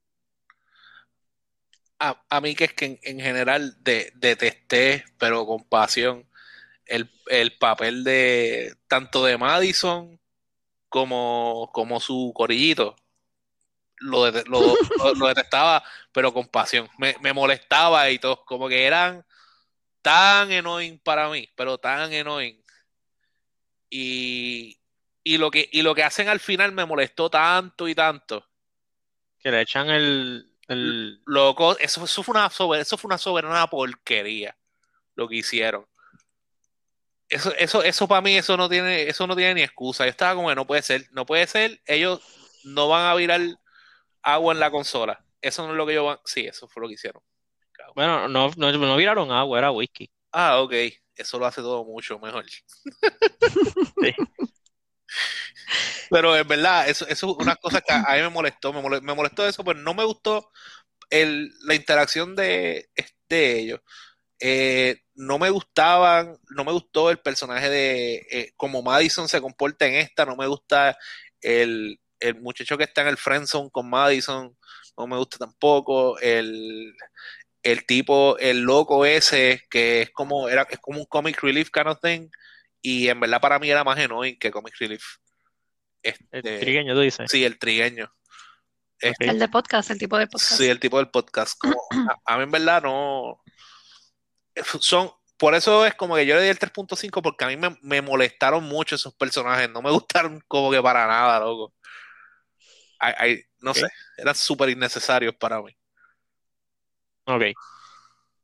[2.00, 6.30] a, a mí que es que en, en general de, detesté, pero con pasión,
[6.86, 10.20] el, el papel de tanto de Madison
[10.90, 12.96] como, como su corillito.
[14.02, 14.60] Lo, dete- lo,
[15.04, 16.90] lo- lo detestaba, pero con pasión.
[16.98, 19.26] Me, me molestaba y todo, como que eran
[20.02, 22.62] tan annoying para mí, pero tan annoying.
[23.90, 24.80] Y,
[25.24, 28.48] y, lo que, y lo que hacen al final me molestó tanto y tanto.
[29.40, 33.68] Que le echan el, el Loco, eso, eso fue una sober- eso fue una soberana
[33.68, 34.56] porquería
[35.16, 35.86] lo que hicieron.
[37.28, 40.06] Eso, eso, eso para mí, eso no tiene, eso no tiene ni excusa.
[40.06, 42.22] Yo estaba como que no puede ser, no puede ser, ellos
[42.64, 43.40] no van a virar
[44.24, 45.24] agua en la consola.
[45.42, 46.20] Eso no es lo que van.
[46.26, 47.22] Sí, eso fue lo que hicieron.
[47.96, 50.10] Bueno, no, no, no viraron agua, era whisky.
[50.32, 50.74] Ah, ok.
[51.16, 52.46] Eso lo hace todo mucho mejor.
[54.02, 54.16] Sí.
[56.10, 58.74] Pero en verdad, eso, eso es una cosa que a mí me molestó.
[58.74, 60.52] Me molestó, me molestó eso, pero no me gustó
[61.10, 62.90] el, la interacción de,
[63.30, 63.82] de ellos.
[64.40, 69.86] Eh, no me gustaban, no me gustó el personaje de eh, como Madison se comporta
[69.86, 70.98] en esta, no me gusta
[71.42, 74.56] el, el muchacho que está en el friendzone con Madison,
[74.98, 76.96] no me gusta tampoco el,
[77.64, 81.88] el tipo, el loco ese que es como era es como un comic relief kind
[81.88, 82.30] of thing
[82.82, 85.04] y en verdad para mí era más annoying que comic relief.
[86.04, 87.30] El Este, trigueño, tú dices.
[87.30, 88.12] sí, el trigueño.
[89.00, 90.54] Este, el de podcast, el tipo de podcast.
[90.54, 91.58] Sí, el tipo del podcast.
[91.60, 91.76] Como,
[92.26, 93.40] a, a mí en verdad no.
[94.80, 95.12] Son.
[95.38, 98.02] Por eso es como que yo le di el 3.5 porque a mí me, me
[98.02, 99.70] molestaron mucho esos personajes.
[99.70, 101.74] No me gustaron como que para nada, loco.
[103.60, 103.88] No sé,
[104.18, 105.72] eran súper innecesarios para mí.
[107.26, 107.44] Ok.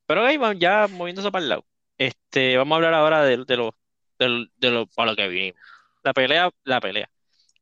[0.05, 1.65] Pero ok, vamos ya moviéndose para el lado.
[1.97, 3.75] Este, vamos a hablar ahora de, de lo,
[4.19, 5.59] de, de lo- para lo que vinimos.
[6.03, 7.09] La pelea, la pelea.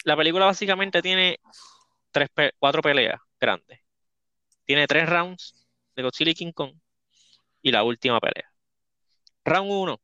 [0.05, 1.39] La película básicamente tiene
[2.11, 2.29] tres,
[2.59, 3.79] cuatro peleas grandes.
[4.65, 5.55] Tiene tres rounds
[5.95, 6.73] de Godzilla y King Kong
[7.61, 8.51] y la última pelea.
[9.45, 10.01] Round 1,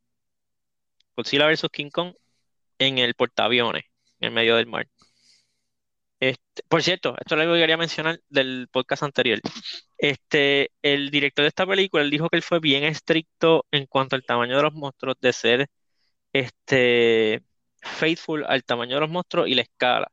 [1.17, 2.13] Godzilla versus King Kong
[2.80, 3.86] en el portaaviones,
[4.19, 4.88] en el medio del mar.
[6.22, 9.40] Este, por cierto, esto es algo que quería mencionar del podcast anterior.
[9.98, 14.24] Este, el director de esta película, dijo que él fue bien estricto en cuanto al
[14.26, 15.68] tamaño de los monstruos, de ser
[16.34, 17.44] este,
[17.82, 20.12] faithful al tamaño de los monstruos y la escala.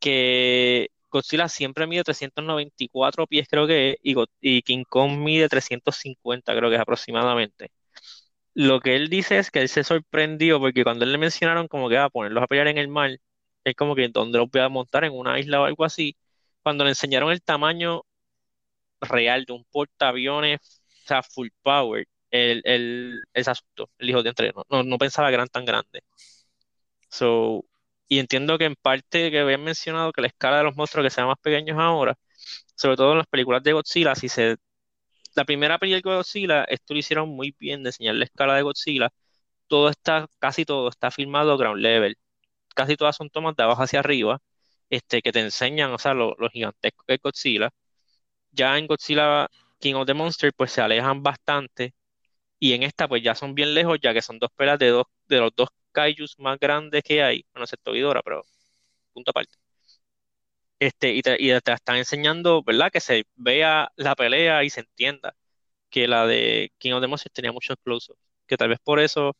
[0.00, 3.96] Que Godzilla siempre mide 394 pies, creo que es,
[4.40, 7.70] y King Kong mide 350, creo que es aproximadamente.
[8.54, 11.88] Lo que él dice es que él se sorprendió porque cuando él le mencionaron como
[11.88, 13.18] que va a ponerlos a pelear en el mar,
[13.64, 15.04] es como que ¿dónde los voy a montar?
[15.04, 16.16] En una isla o algo así.
[16.62, 18.02] Cuando le enseñaron el tamaño
[19.00, 20.60] real de un portaaviones,
[21.04, 23.90] o sea, full power, él, él se asustó.
[23.98, 26.02] Él dijo, de entre, no, no, no pensaba que eran tan grandes.
[27.08, 27.64] So,
[28.08, 31.10] y entiendo que en parte que habían mencionado que la escala de los monstruos que
[31.10, 32.18] sean más pequeños ahora,
[32.76, 34.56] sobre todo en las películas de Godzilla, si se
[35.34, 38.62] la primera película de Godzilla, esto lo hicieron muy bien de enseñar la escala de
[38.62, 39.10] Godzilla.
[39.68, 42.16] Todo está, casi todo está filmado ground level.
[42.74, 44.40] Casi todas son tomas de abajo hacia arriba,
[44.90, 47.70] este, que te enseñan, o sea, lo, lo gigantesco que Godzilla.
[48.52, 49.48] Ya en Godzilla
[49.80, 51.94] King of the Monsters, pues se alejan bastante.
[52.60, 55.06] Y en esta, pues ya son bien lejos, ya que son dos pelas de dos,
[55.28, 57.44] de los dos kaijus más grandes que hay.
[57.52, 58.44] Bueno, excepto Ghidorah, pero
[59.14, 59.56] punto aparte.
[60.78, 62.90] Este, y te, y están enseñando, ¿verdad?
[62.92, 65.34] Que se vea la pelea y se entienda
[65.90, 69.36] que la de King of the Monsters tenía muchos close-ups, que tal vez por eso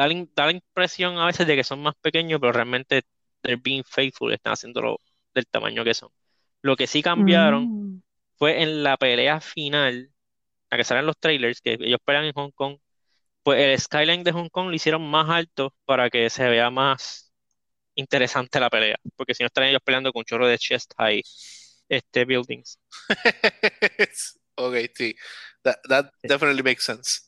[0.00, 3.02] da la, da la impresión a veces de que son más pequeños, pero realmente
[3.42, 5.00] they're being faithful, están haciéndolo
[5.34, 6.10] del tamaño que son.
[6.62, 8.02] Lo que sí cambiaron Mm.
[8.36, 10.12] fue en la pelea final,
[10.70, 12.78] la que salen los trailers, que ellos pelean en Hong Kong,
[13.42, 17.32] pues el skyline de Hong Kong lo hicieron más alto para que se vea más
[17.96, 21.22] interesante la pelea, porque si no estarían ellos peleando con un chorro de chest high
[21.88, 22.78] este, buildings.
[24.56, 25.14] Ok, sí.
[25.64, 27.20] That, that definitely makes sense.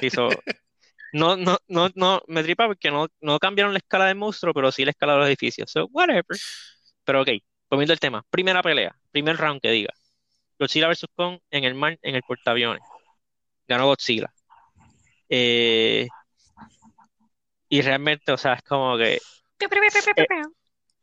[0.00, 0.42] Sí, so,
[1.12, 4.70] no, no, no, no, me tripa porque no, no cambiaron la escala del monstruo, pero
[4.70, 5.70] sí la escala de los edificios.
[5.70, 6.24] So, whatever.
[7.04, 7.28] Pero ok,
[7.68, 8.24] volviendo al tema.
[8.30, 9.92] Primera pelea, primer round que diga.
[10.58, 11.06] Godzilla vs.
[11.14, 12.82] Kong en el mar, en el portaaviones.
[13.66, 14.32] Ganó Godzilla.
[15.28, 16.06] Eh,
[17.68, 19.20] y realmente, o sea, es como que.
[19.58, 20.54] Piu.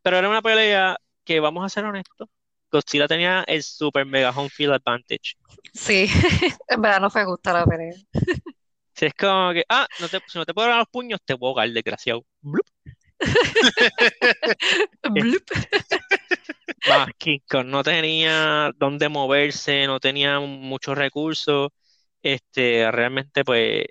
[0.01, 2.29] Pero era una pelea que, vamos a ser honestos,
[2.71, 5.35] Godzilla tenía el super mega home field advantage.
[5.73, 6.07] Sí,
[6.67, 7.93] en verdad no fue justa la pelea.
[8.97, 11.37] Si es como que, ah, no te, si no te puedo dar los puños, te
[11.37, 12.25] puedo ahogar, desgraciado.
[12.41, 12.65] Blup.
[15.11, 15.43] Blup.
[16.89, 21.69] Más King Kong no tenía dónde moverse, no tenía muchos recursos.
[22.23, 23.85] Este, realmente, pues,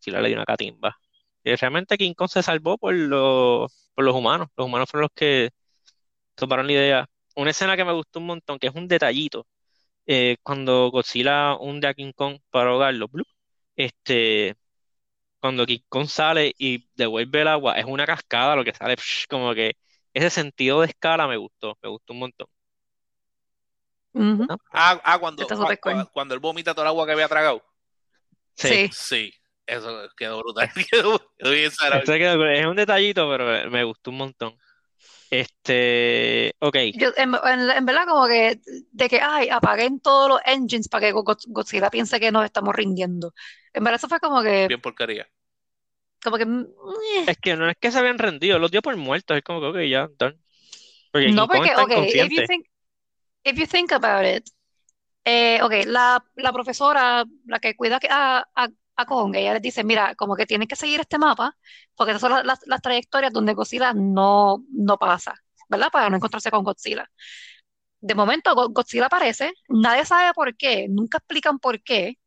[0.00, 0.96] sí le dio una catimba.
[1.44, 4.48] Y realmente King Kong se salvó por los, por los humanos.
[4.56, 5.50] Los humanos fueron los que
[6.34, 7.06] tomaron la idea.
[7.36, 9.46] Una escena que me gustó un montón, que es un detallito,
[10.06, 13.28] eh, cuando Godzilla hunde a King Kong para ahogarlo, blup,
[13.84, 14.56] este,
[15.40, 19.26] cuando King Kong sale y devuelve el agua, es una cascada lo que sale, psh,
[19.28, 19.76] como que
[20.14, 22.46] ese sentido de escala me gustó, me gustó un montón.
[24.12, 24.46] Ujú.
[24.72, 25.92] Ah, ah, cuando, Está cua- súper cool.
[25.94, 27.62] cua- cuando él vomita toda el agua que había tragado.
[28.56, 28.68] Sí.
[28.68, 28.90] Sí.
[28.92, 29.34] Sí,
[29.66, 30.70] eso quedó brutal.
[30.90, 34.56] Quedó, quedó bien quedó- es un detallito, pero me, gustó un montón.
[35.30, 40.40] Este, ok, Yo, en, en- en verdad, como que de que, ay, apaguen todos los
[40.44, 43.32] engines para que Go- Godzilla piense que nos estamos rindiendo.
[43.72, 45.26] En verdad, eso fue como que, Bien porquería.
[46.22, 46.66] como que, mm,
[47.18, 47.26] eh.
[47.26, 49.66] es que no es que se habían rendido, los dio por muertos, es como que,
[49.68, 50.38] ok, ya, done.
[51.12, 52.66] Porque No, porque, ok, if you think,
[53.44, 54.48] if you think about it,
[55.24, 59.84] eh, ok, la, la profesora, la que cuida a, a, a Kong, ella les dice,
[59.84, 61.56] mira, como que tienen que seguir este mapa,
[61.96, 65.34] porque esas son las, las- las trayectorias donde Godzilla no, no pasa,
[65.68, 65.90] ¿verdad?
[65.92, 67.10] Para no encontrarse con Godzilla.
[68.00, 72.18] De momento, Go- Godzilla aparece, nadie sabe por qué, nunca explican por qué,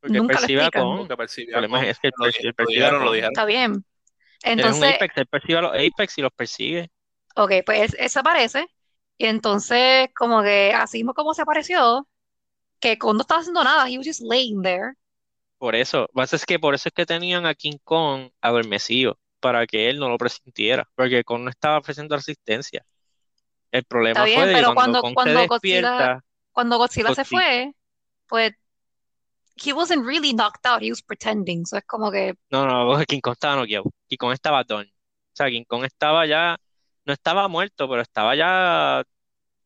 [0.00, 0.70] Porque nunca lo percibe a explican.
[0.70, 1.08] Kong.
[1.08, 3.14] Porque percibió El problema es que Lo, percibe, él lo percibe dijeron, lo.
[3.14, 3.72] Está bien.
[3.72, 3.84] Un
[4.42, 6.90] Entonces, Apex, él percibe a los Apex y los persigue.
[7.36, 8.66] ok, pues eso aparece,
[9.16, 12.08] y entonces, como que así mismo como se apareció,
[12.80, 14.94] que Kong no estaba haciendo nada, he was just laying there.
[15.58, 18.30] Por eso, lo que pasa es que por eso es que tenían a King Kong
[18.40, 22.84] adormecido, para que él no lo presintiera, porque Kong no estaba ofreciendo resistencia.
[23.72, 27.12] El Está problema fue bien, de que pero cuando cuando, cuando Godzilla, despierta, cuando Godzilla
[27.12, 27.74] se fue,
[28.26, 28.52] pues
[29.62, 31.64] he wasn't really knocked out, he was pretending.
[31.66, 34.86] So es como que, no, no, King Kong estaba noqueado, King Kong estaba done.
[34.86, 36.56] O sea, King Kong estaba ya,
[37.04, 39.02] no estaba muerto, pero estaba ya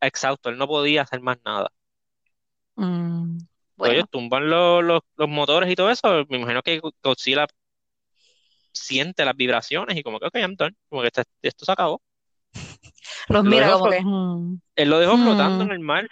[0.00, 1.72] exhausto, él no podía hacer más nada.
[2.76, 3.38] mm,
[3.76, 7.46] bueno, ellos tumban los, los, los motores y todo eso, me imagino que Godzilla
[8.72, 12.02] siente las vibraciones y como que, ok, I'm done, como que este- esto se acabó.
[13.28, 16.08] los Lo mira como que, mm, Él lo dejó flotando mm, en el mar,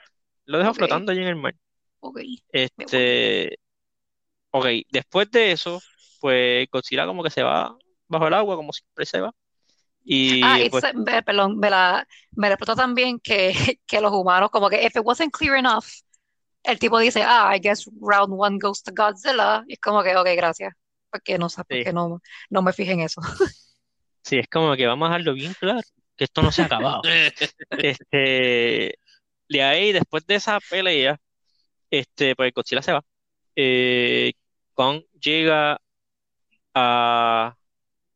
[0.46, 1.54] lo dejó flotando allí en el mar.
[2.00, 2.18] ok,
[2.76, 3.06] me voy.
[3.12, 3.58] Este,
[4.50, 5.80] ok, después de eso,
[6.20, 7.76] pues Godzilla como que se va
[8.08, 9.32] bajo el agua, como siempre se va.
[10.04, 13.52] Y Ah, y pues, se- me- perdón, me la, me la explotó también que,
[13.86, 15.84] que los humanos, como que if it wasn't clear enough,
[16.64, 19.64] el tipo dice, ah, I guess round one goes to Godzilla.
[19.68, 20.74] Y es como que, ok, gracias.
[21.10, 23.20] Porque no sé, sí, porque no, no me fijé en eso.
[24.22, 25.80] sí, es como que vamos a dejarlo bien claro,
[26.16, 27.02] que esto no se ha acabado.
[27.76, 28.98] Este,
[29.48, 31.18] de ahí, después de esa pelea,
[31.90, 33.02] este, pues Godzilla se va.
[33.56, 34.32] Eh,
[34.74, 35.80] Kong llega
[36.74, 37.56] a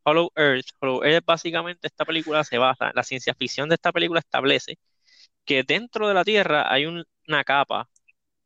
[0.04, 0.66] Hollow Earth.
[0.80, 4.78] Hollow Earth, básicamente, esta película se basa, la ciencia ficción de esta película establece
[5.44, 7.88] que dentro de la Tierra hay un- una capa,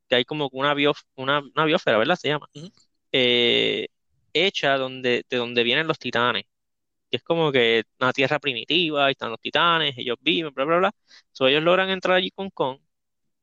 [0.09, 2.17] que hay como una, bio, una, una biosfera, ¿verdad?
[2.17, 2.49] Se llama.
[3.13, 3.89] Eh,
[4.33, 6.45] hecha donde, de donde vienen los titanes.
[7.11, 10.79] Que es como que una tierra primitiva, ahí están los titanes, ellos viven, bla, bla,
[10.79, 10.93] bla.
[11.33, 12.81] So, ellos logran entrar allí con Kong,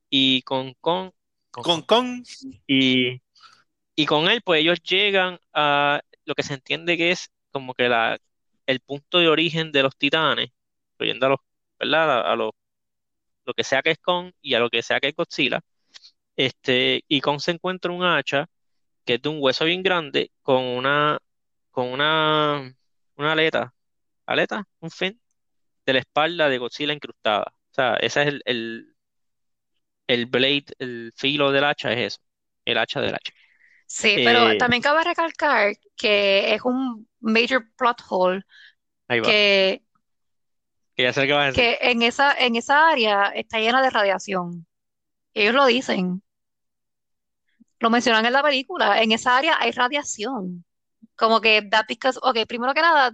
[0.10, 1.12] y con Kong,
[1.52, 2.24] con Kong,
[2.68, 3.22] y,
[3.96, 7.90] y con él, pues ellos llegan a lo que se entiende que es como que
[7.90, 8.18] la,
[8.66, 10.52] el punto de origen de los titanes,
[10.94, 11.40] incluyendo a los,
[11.80, 12.32] ¿verdad?
[12.32, 12.52] A, los,
[13.46, 15.62] lo que sea que es Kong y a lo que sea que es Godzilla.
[16.36, 18.48] Este, y Kong se encuentra un hacha
[19.06, 21.20] que es de un hueso bien grande con una,
[21.72, 22.74] con una,
[23.18, 23.74] una aleta,
[24.28, 25.22] aleta, un fin
[25.86, 27.46] de la espalda de Godzilla incrustada.
[27.72, 28.96] O sea, ese es el, el,
[30.08, 32.20] el blade, el filo del hacha es eso,
[32.66, 33.34] el hacha del hacha.
[33.88, 38.44] Sí, pero Eh, también cabe recalcar que es un major plot hole
[39.08, 39.84] ahí va, que,
[40.96, 41.66] que ya sé qué vas a decir.
[41.66, 44.68] que en esa, en esa área está llena de radiación.
[45.34, 46.24] Ellos lo dicen,
[47.80, 50.66] lo mencionan en la película, en esa área hay radiación.
[51.16, 53.12] Como que that because, ok, primero que nada,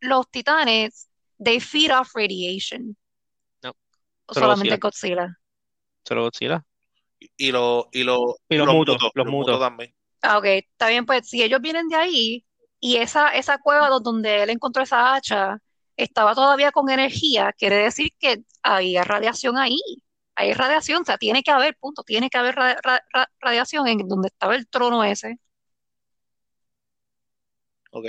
[0.00, 1.08] los titanes,
[1.42, 2.96] they feed off radiation,
[3.62, 3.72] No,
[4.26, 5.36] o solo solamente Godzilla, Godzilla.
[6.04, 6.64] solo Godzilla.
[7.36, 9.60] Y los y lo, Y los los mutos, mutos, los los mutos mutos.
[9.60, 9.94] también.
[10.22, 12.46] Ah, ok, está bien, pues si ellos vienen de ahí
[12.80, 15.58] y esa, esa cueva do- donde él encontró esa hacha
[15.96, 19.78] estaba todavía con energía, quiere decir que había radiación ahí.
[20.36, 23.88] Hay radiación, o sea, tiene que haber, punto, tiene que haber ra- ra- ra- radiación
[23.88, 25.38] en donde estaba el trono ese.
[27.90, 28.06] Ok.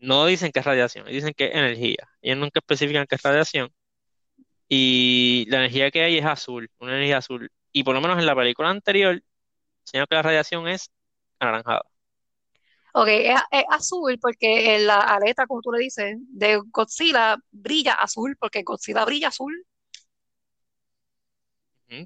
[0.00, 2.08] No dicen que es radiación, dicen que es energía.
[2.22, 3.70] Ellos nunca especifican que es radiación.
[4.68, 7.50] Y la energía que hay es azul, una energía azul.
[7.72, 9.22] Y por lo menos en la película anterior,
[9.82, 10.90] enseñó que la radiación es
[11.38, 11.82] anaranjada.
[12.96, 18.36] Ok, es, es azul porque la aleta, como tú le dices, de Godzilla brilla azul
[18.38, 19.66] porque Godzilla brilla azul.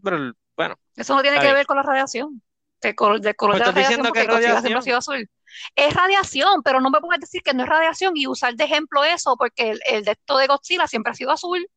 [0.02, 2.42] Pero bueno, Eso no tiene que ver con la radiación,
[2.80, 5.30] del color, color Pues de la radiación porque es Godzilla siempre ha sido azul.
[5.76, 9.04] Es radiación, pero no me puedes decir que no es radiación y usar de ejemplo
[9.04, 11.68] eso porque el, el de esto de Godzilla siempre ha sido azul.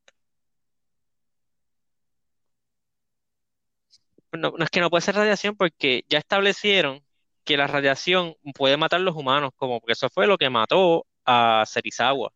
[4.32, 7.04] No, no es que no puede ser radiación porque ya establecieron
[7.44, 11.06] que la radiación puede matar a los humanos, como porque eso fue lo que mató
[11.26, 12.32] a Serizawa.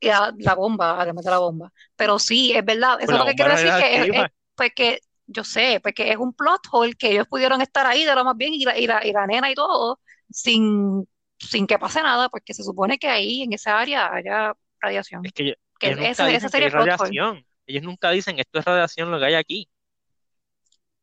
[0.00, 1.72] Y la, la bomba, además de la bomba.
[1.96, 4.32] Pero sí, es verdad, eso Pues es lo que quiero decir que es, es- radioactiva.
[4.54, 8.14] pues que yo sé, porque es un plot hole que ellos pudieron estar ahí de
[8.14, 11.78] lo más bien y la, y la, y la nena y todo sin, sin que
[11.78, 15.22] pase nada, porque se supone que ahí en esa área haya radiación.
[15.22, 17.46] Es que ellos, Que ellos nunca ese dicen que hay radiación.
[17.66, 19.68] Ellos nunca dicen esto es radiación lo que hay aquí.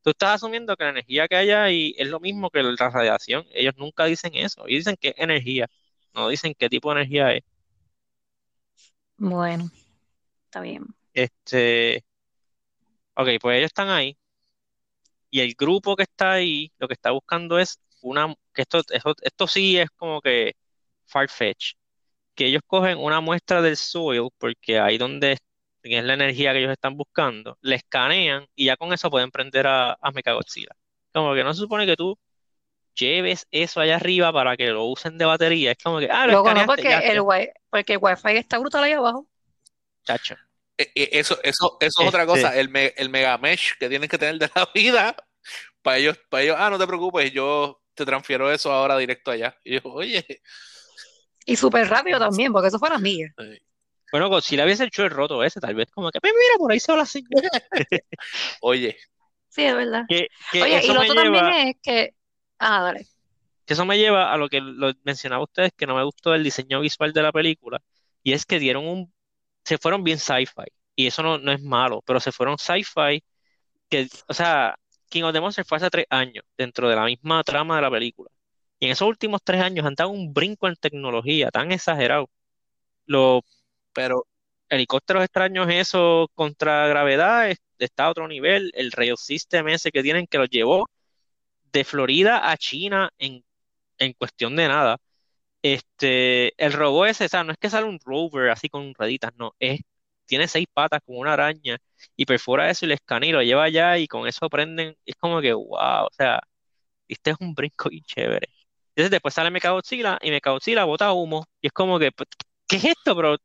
[0.02, 3.46] Tú estás asumiendo que la energía que hay ahí es lo mismo que la radiación.
[3.52, 4.66] Ellos nunca dicen eso.
[4.66, 5.68] Ellos dicen que es energía.
[6.14, 7.42] No dicen qué tipo de energía es.
[9.16, 9.70] Bueno,
[10.46, 10.86] está bien.
[11.14, 12.04] Este,
[13.14, 14.16] ok, pues ellos están ahí.
[15.30, 19.14] Y el grupo que está ahí, lo que está buscando es una, que esto, esto,
[19.22, 20.54] esto sí es como que
[21.06, 21.76] far-fetched,
[22.34, 25.38] que ellos cogen una muestra del soil, porque ahí donde
[25.90, 29.30] que es la energía que ellos están buscando, le escanean y ya con eso pueden
[29.30, 30.70] prender a, a Mechagodzilla.
[31.12, 32.18] Como que no se supone que tú
[32.94, 35.72] lleves eso allá arriba para que lo usen de batería.
[35.72, 38.36] Es como que, ah, lo no, escaneaste, porque ya, el, ya, wi- porque el wifi
[38.36, 39.26] está brutal ahí abajo.
[40.04, 40.36] chacho.
[40.78, 44.08] Eh, eh, Eso, eso, eso es otra cosa, el, me- el mega mesh que tienen
[44.08, 45.16] que tener de la vida
[45.82, 49.56] para ellos, para ellos, ah, no te preocupes, yo te transfiero eso ahora directo allá.
[49.64, 50.26] Y yo, oye,
[51.46, 53.30] Y súper rápido también, porque eso fue las millas.
[53.38, 53.60] eh,
[54.12, 56.80] bueno, Godzilla hubiese hecho el roto ese, tal vez como que, "Pues mira, por ahí
[56.80, 57.28] se va la señal.
[58.60, 58.96] oye,
[59.48, 60.04] Sí, es verdad.
[60.08, 62.14] Que, que Oye, y lo otro también es que,
[62.58, 63.06] ah, dale.
[63.64, 66.42] que eso me lleva a lo que lo mencionaba ustedes, que no me gustó el
[66.44, 67.82] diseño visual de la película,
[68.22, 69.12] y es que dieron un,
[69.64, 70.64] se fueron bien sci-fi,
[70.96, 73.22] y eso no, no es malo, pero se fueron sci-fi,
[73.88, 74.76] que, o sea,
[75.10, 77.90] King of the Monsters fue hace tres años, dentro de la misma trama de la
[77.90, 78.30] película,
[78.78, 82.30] y en esos últimos tres años han dado un brinco en tecnología tan exagerado,
[83.06, 83.42] los
[83.92, 84.26] pero
[84.68, 90.02] helicópteros extraños eso contra gravedad es- está a otro nivel, el rail system ese que
[90.02, 90.86] tienen que los llevó
[91.72, 93.44] de Florida a China en,
[93.98, 94.98] en cuestión de nada.
[95.62, 99.32] Este, el robot ese, o sea, no es que sale un rover así con rueditas,
[99.36, 99.80] no, es,
[100.26, 101.78] tiene seis patas como una araña
[102.16, 105.16] y perfora eso y le escanea y lo lleva allá y con eso prenden, es
[105.16, 106.40] como que, wow, o sea,
[107.08, 108.48] este es un brinco y chévere.
[108.90, 112.10] Entonces después sale Mechagodzilla y Mechagodzilla bota humo y es como que,
[112.68, 113.36] ¿qué es esto, bro?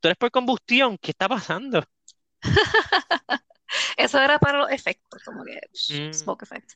[0.00, 1.84] Tú eres por combustión, ¿qué está pasando?
[3.96, 6.10] Eso era para los efectos, como que Mm.
[6.12, 6.72] smoke effect.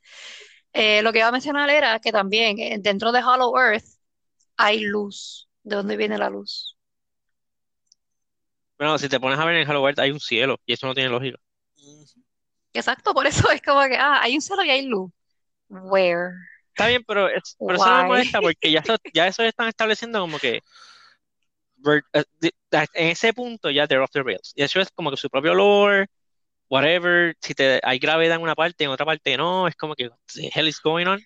[0.73, 3.85] Eh, lo que iba a mencionar era que también eh, dentro de Hollow Earth
[4.57, 5.49] hay luz.
[5.63, 6.79] ¿De dónde viene la luz?
[8.79, 10.95] Bueno, si te pones a ver en Hello World hay un cielo y eso no
[10.95, 11.39] tiene lógica.
[12.75, 15.11] Exacto, por eso es como que, ah, hay un cielo y hay luz.
[15.69, 16.33] Where?
[16.71, 19.69] Está bien, pero, es- pero eso no me molesta porque ya eso, ya eso están
[19.69, 20.63] estableciendo como que
[22.95, 24.53] en ese punto ya they're off the rails.
[24.57, 26.07] Y eso es como que su propio lore,
[26.71, 30.11] whatever, si te, hay gravedad en una parte, en otra parte no, es como que
[30.35, 31.21] the hell is going on?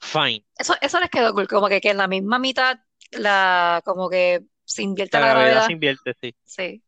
[0.00, 0.44] Fine.
[0.58, 2.78] Eso, eso les quedó cool, como que, que en la misma mitad,
[3.12, 5.66] la, como que se invierte La la gravedad gravedad.
[5.66, 6.34] se invierte, sí.
[6.44, 6.82] Sí.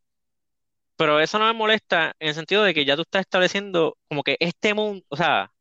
[0.96, 4.22] Pero eso no me molesta en el sentido de que ya tú estás estableciendo como
[4.22, 5.52] que este mundo, o sea,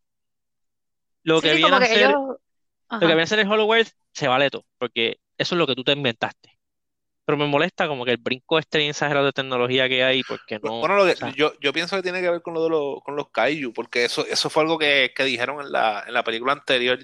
[1.24, 2.38] lo Sí, que sí, viene a ser, ellos.
[3.00, 5.68] lo que viene a ser el Hollow World se vale todo, porque eso es lo
[5.68, 6.51] que tú te inventaste.
[7.26, 10.60] Pero me molesta como que el brinco este bien exagerado de tecnología que hay, porque
[10.60, 12.64] no, Bueno, lo que, o sea, yo, yo pienso que tiene que ver con lo
[12.64, 16.04] de los, con los kaiju, porque eso, eso fue algo que, que dijeron en la,
[16.08, 17.00] en la película anterior,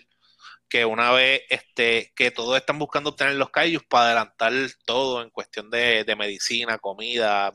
[0.69, 4.53] que una vez este, que todos están buscando obtener los kaijus para adelantar
[4.85, 7.51] todo en cuestión de, de medicina, comida,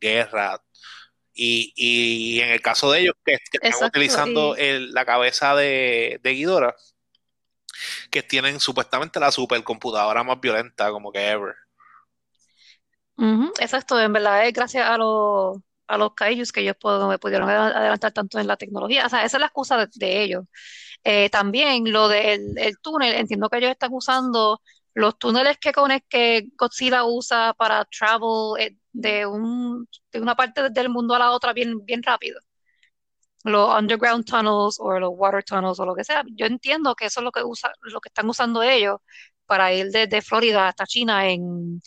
[0.00, 0.62] guerra.
[1.34, 5.04] Y, y en el caso de ellos, que, que están Exacto, utilizando y- el- la
[5.06, 6.74] cabeza de, de Ghidorah,
[8.10, 11.54] que tienen supuestamente la supercomputadora más violenta como que ever.
[13.60, 18.12] Exacto, en verdad es gracias a los, a los kaijus que ellos puedo- pudieron adelantar
[18.12, 19.06] tanto en la tecnología.
[19.06, 20.44] O sea, esa es la excusa de, ellos.
[21.04, 24.60] Eh, también lo del el túnel, entiendo que ellos están usando
[24.94, 30.70] los túneles que, conec- que Godzilla usa para travel eh, de, un, de una parte
[30.70, 32.40] del mundo a la otra bien, bien rápido.
[33.44, 36.24] Los underground tunnels o los water tunnels o lo que sea.
[36.34, 38.98] Yo entiendo que eso es lo que usa, lo que están usando ellos
[39.46, 41.80] para ir desde Florida hasta China en,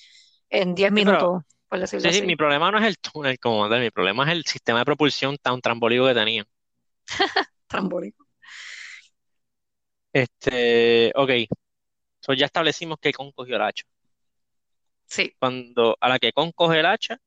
[0.49, 2.27] en 10 Sí, pero- minutos, por decirlo sí, sí, así.
[2.27, 5.37] mi problema no es el túnel como tal, mi problema es el sistema de propulsión
[5.37, 6.45] tan trambólico que tenían.
[7.67, 8.25] Trambólico.
[10.11, 11.29] Este, ok,
[12.19, 13.83] so ya establecimos que Kong cogió el hacha.
[15.05, 15.33] Sí.
[15.39, 17.17] Cuando a la que Kong coge el hacha,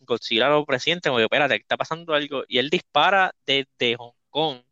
[0.00, 4.62] Godzilla lo presiente, como que espérate, está pasando algo, y él dispara desde Hong Kong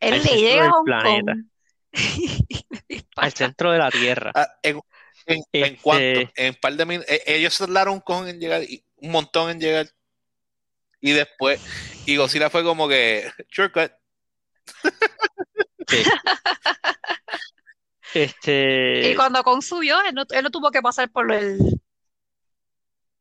[0.00, 1.32] Él al le centro llega a Hong planeta.
[1.32, 1.44] Kong
[3.16, 4.32] al centro de la Tierra.
[4.34, 4.80] Ah, en,
[5.26, 8.84] en, en Este- cuánto, en par de mil, eh, ellos tardaron con en llegar, y
[8.96, 9.88] un montón en llegar.
[11.00, 11.60] Y después,
[12.06, 13.92] y Godzilla fue como que, shortcut.
[15.88, 16.02] Sí.
[18.14, 21.58] Este, Y cuando Kong subió, él no, él no tuvo que pasar por el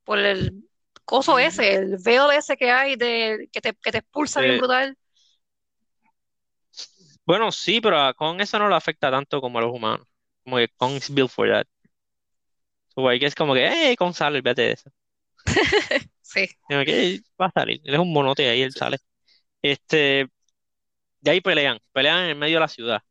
[0.05, 0.63] por el
[1.03, 4.57] coso ese, el veo ese que hay de que te, que te expulsa bien Eh,
[4.57, 4.97] brutal.
[7.25, 10.07] bueno, sí, pero a Kong eso no lo afecta tanto como a los humanos.
[10.43, 11.67] Como que Kong is built for that.
[12.95, 14.89] Que es como que, hey, Kong sale, olvídate de eso.
[16.21, 16.47] Sí.
[16.67, 17.81] Como que "Ey, va a salir.
[17.85, 18.97] Él es un monote ahí, él sale.
[19.61, 20.27] Este,
[21.21, 23.01] de ahí pelean, pelean en el medio de la ciudad.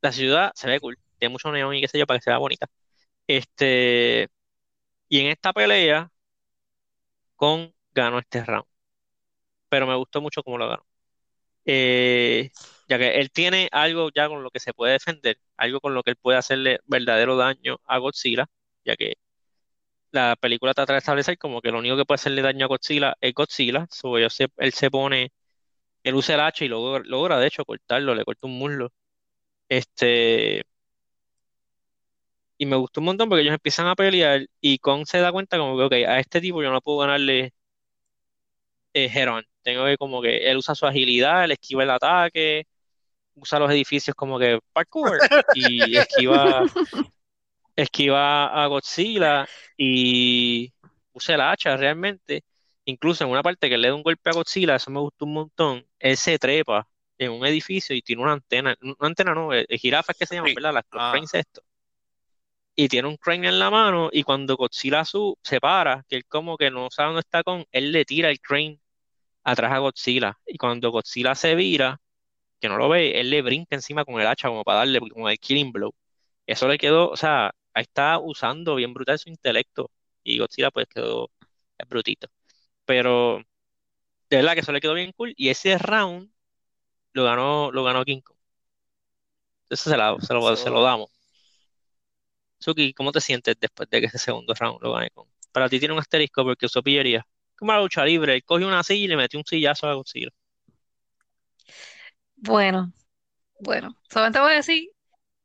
[0.00, 2.30] La ciudad se ve cool, tiene mucho neón y qué sé yo para que se
[2.30, 2.66] vea bonita.
[3.26, 4.28] Este,
[5.08, 6.10] y en esta pelea,
[7.36, 8.66] Kong ganó este round.
[9.68, 10.84] Pero me gustó mucho cómo lo ganó.
[11.66, 12.50] Eh,
[12.88, 16.02] ya que él tiene algo ya con lo que se puede defender, algo con lo
[16.04, 18.46] que él puede hacerle verdadero daño a Godzilla,
[18.88, 19.14] ya que
[20.12, 23.16] la película trata de establecer como que lo único que puede hacerle daño a Godzilla
[23.20, 23.86] es Godzilla.
[23.90, 25.32] So, ellos se- él se pone,
[26.04, 28.92] él usa el hacha y logra, logra, de hecho cortarlo, le corta un muslo.
[29.68, 30.64] Este,
[32.58, 35.58] y me gustó un montón porque ellos empiezan a pelear y Kong se da cuenta
[35.58, 37.52] como que, ok, a este tipo yo no puedo ganarle
[38.94, 39.44] eh, head on.
[39.62, 42.66] Tengo que como que él usa su agilidad, él esquiva el ataque,
[43.34, 45.20] usa los edificios como que parkour
[45.52, 46.66] y esquiva,
[47.82, 50.72] esquiva a Godzilla y
[51.12, 52.44] usa el hacha realmente.
[52.84, 55.34] Incluso en una parte que le da un golpe a Godzilla, eso me gustó un
[55.34, 55.86] montón.
[55.98, 60.16] Él se trepa en un edificio y tiene una antena, una antena no, eh, jirafas
[60.16, 60.54] que se llaman.
[60.54, 60.74] ¿verdad?
[60.74, 61.10] Las, los Ah.
[61.12, 61.64] cranes estos.
[62.74, 66.24] Y tiene un crane en la mano y cuando Godzilla su, se para, que él
[66.26, 68.80] como que no sabe dónde está con, él le tira el crane
[69.44, 70.38] atrás a Godzilla.
[70.46, 72.00] Y cuando Godzilla se vira,
[72.60, 75.28] que no lo ve, él le brinca encima con el hacha como para darle como
[75.28, 75.92] el killing blow.
[76.46, 79.90] Eso le quedó, o sea, está usando bien brutal su intelecto.
[80.22, 81.30] Y Godzilla pues quedó
[81.88, 82.28] brutito.
[82.86, 83.38] Pero
[84.30, 85.34] de verdad que eso le quedó bien cool.
[85.36, 86.32] Y ese round
[87.14, 88.36] lo ganó, lo ganó King Kong.
[89.70, 91.10] Eso se, la- se lo, se lo damos.
[92.60, 95.26] Suki, ¿cómo te sientes después de que ese segundo round lo gane con?
[95.52, 97.26] Para ti tiene un asterisco porque usó pillería.
[97.56, 100.30] Como la lucha libre, él cogió una silla y le metió un sillazo a Godzilla.
[102.36, 102.92] Bueno,
[103.60, 104.90] bueno, solamente voy a decir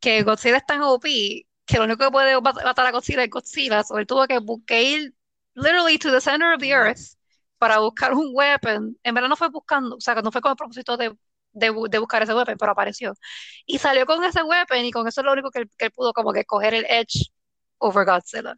[0.01, 3.29] que Godzilla es tan OP que lo único que puede mat- matar a Godzilla es
[3.29, 3.83] Godzilla.
[3.83, 5.13] So, él tuvo que, bu- que ir
[5.55, 7.01] literally to the center of the earth
[7.57, 8.97] para buscar un weapon.
[9.03, 11.15] En verdad no fue buscando, o sea, no fue con el propósito de,
[11.53, 13.13] de, bu- de buscar ese weapon, pero apareció.
[13.65, 15.91] Y salió con ese weapon y con eso es lo único que él, que él
[15.91, 17.31] pudo como que coger el edge
[17.79, 18.55] over Godzilla.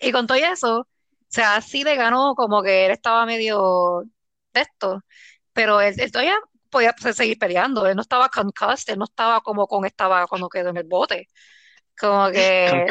[0.00, 0.86] Y con todo eso, o
[1.28, 4.04] sea, sí le ganó como que él estaba medio
[4.52, 5.02] de esto,
[5.52, 6.36] pero él, él todavía
[6.74, 10.48] podía pues, seguir peleando, él no estaba concussed, él no estaba como con estaba cuando
[10.48, 11.28] quedó en el bote,
[11.96, 12.88] como que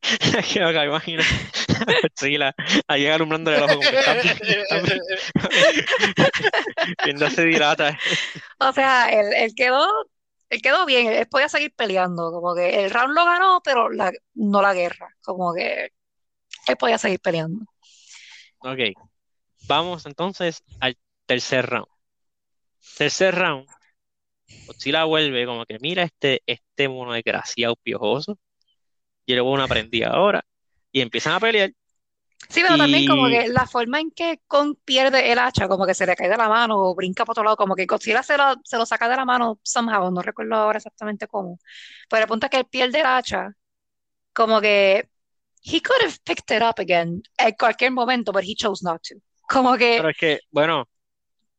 [0.52, 1.22] que me imagino.
[1.82, 2.54] A Godzilla
[2.88, 4.14] ahí alumbrándole el ojo como que está
[7.30, 7.98] se dilata.
[8.58, 9.86] O sea, él, él quedó,
[10.48, 14.10] él quedó bien, él podía seguir peleando, como que el round lo ganó, pero la,
[14.34, 15.90] no la guerra, como que
[16.66, 17.66] él podía seguir peleando.
[18.60, 18.78] Ok,
[19.66, 20.96] vamos entonces al
[21.26, 21.91] tercer round.
[22.96, 23.66] Tercer round,
[24.66, 28.38] Godzilla vuelve como que mira este, este mono desgraciado piojoso.
[29.26, 30.44] Yo le voy a una prendida ahora.
[30.90, 31.72] Y empiezan a pelear.
[32.48, 35.86] Sí, pero también como Y que la forma en que Kong pierde el hacha, como
[35.86, 38.22] que se le cae de la mano o brinca por otro lado, como que Godzilla
[38.22, 41.58] se lo, se lo saca de la mano somehow, no recuerdo ahora exactamente cómo.
[42.10, 43.52] Pero el punto es que él pierde el hacha,
[44.32, 45.08] como que
[45.64, 49.14] he could have picked it up again en cualquier momento, but he chose not to.
[49.48, 50.88] Como que pero es que, bueno,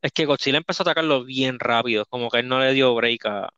[0.03, 2.05] es que Godzilla empezó a atacarlo bien rápido.
[2.05, 3.49] Como que él no le dio break a,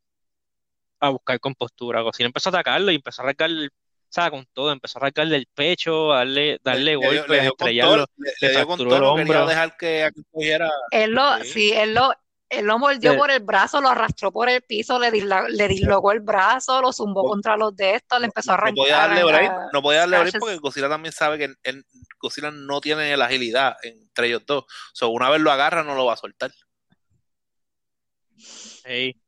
[1.00, 2.02] a buscar compostura.
[2.02, 3.68] Godzilla empezó a atacarlo y empezó a arrancar, o
[4.10, 4.72] sea, con todo.
[4.72, 8.06] Empezó a arrancarle el pecho, a darle, Le, darle le golpes, estrellarlo.
[8.42, 9.48] le, dio con todo, el no quería hombro.
[9.48, 10.72] dejar que cogiera.
[10.92, 11.50] él lo, Sí.
[11.52, 12.14] sí, él lo,
[12.48, 15.68] él lo mordió Le- por el brazo, lo arrastró por el piso, le, disla- le
[15.68, 19.04] dislocó el brazo, lo zumbó No, contra los de estos, le empezó a no podía
[19.04, 20.58] arrancar darle break, a no podía darle break porque.
[20.58, 21.84] Godzilla también sabe que en-
[22.26, 24.66] Godzilla no tiene la agilidad entre ellos dos.
[24.94, 26.52] So, una vez lo agarra, no lo va a soltar.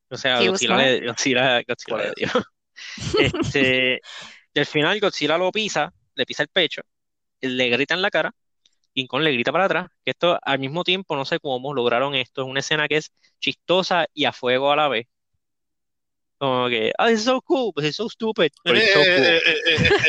[0.10, 2.30] O sea, Godzilla le, Godzilla, Godzilla le dio.
[3.20, 4.02] Este,
[4.54, 6.84] y al final Godzilla lo pisa, le pisa el pecho,
[7.42, 8.32] le grita en la cara,
[8.94, 12.16] King Kong le grita para atrás, que esto al mismo tiempo, no sé cómo lograron
[12.16, 15.08] esto, es una escena que es chistosa y a fuego a la vez.
[16.40, 19.42] Como que, ah, it's so cool, but it's so stupid, but it's so cool.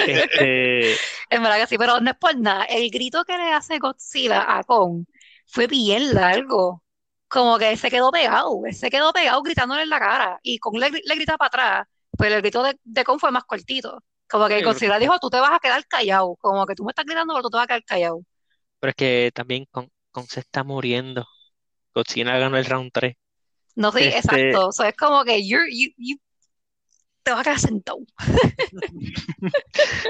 [0.07, 1.01] Este,
[1.31, 2.65] En verdad que sí, pero no es por nada.
[2.65, 5.05] El grito que le hace Godzilla a Kong
[5.47, 6.83] fue bien largo.
[7.29, 10.39] Como que él se quedó pegado, él se quedó pegado gritándole en la cara.
[10.43, 11.87] Y Kong le, le grita para atrás,
[12.19, 14.03] pero el grito de, de Kong fue más cortito.
[14.31, 16.37] Como que Godzilla dijo, tú te vas a quedar callado.
[16.37, 18.23] Como que tú me estás gritando, pero tú te vas a quedar callado.
[18.81, 21.27] pero es que también Kong, Kong se está muriendo.
[21.95, 23.17] Godzilla ganó el round 3.
[23.85, 24.69] No sé, Este, exacto.
[24.69, 26.21] O sea, es como que you're, you, you-
[27.23, 27.99] te vas a quedar sentado.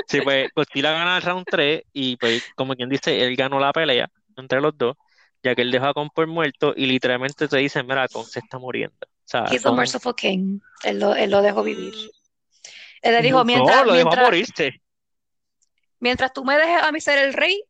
[0.06, 3.72] Sí, pues Godzilla gana el round 3 y pues como quien dice, él ganó la
[3.72, 4.96] pelea entre los dos,
[5.42, 8.40] ya que él dejó a Kong por muerto y literalmente te dicen, mira, Kong se
[8.40, 8.96] está muriendo.
[9.02, 10.60] O sea, He's a Kong merciful king.
[10.84, 11.92] Él lo, él lo dejó vivir.
[13.02, 14.80] Él le dijo, no, mientras, lo dejó mientras, morirse.
[16.00, 17.62] mientras tú me dejes a mí ser el rey,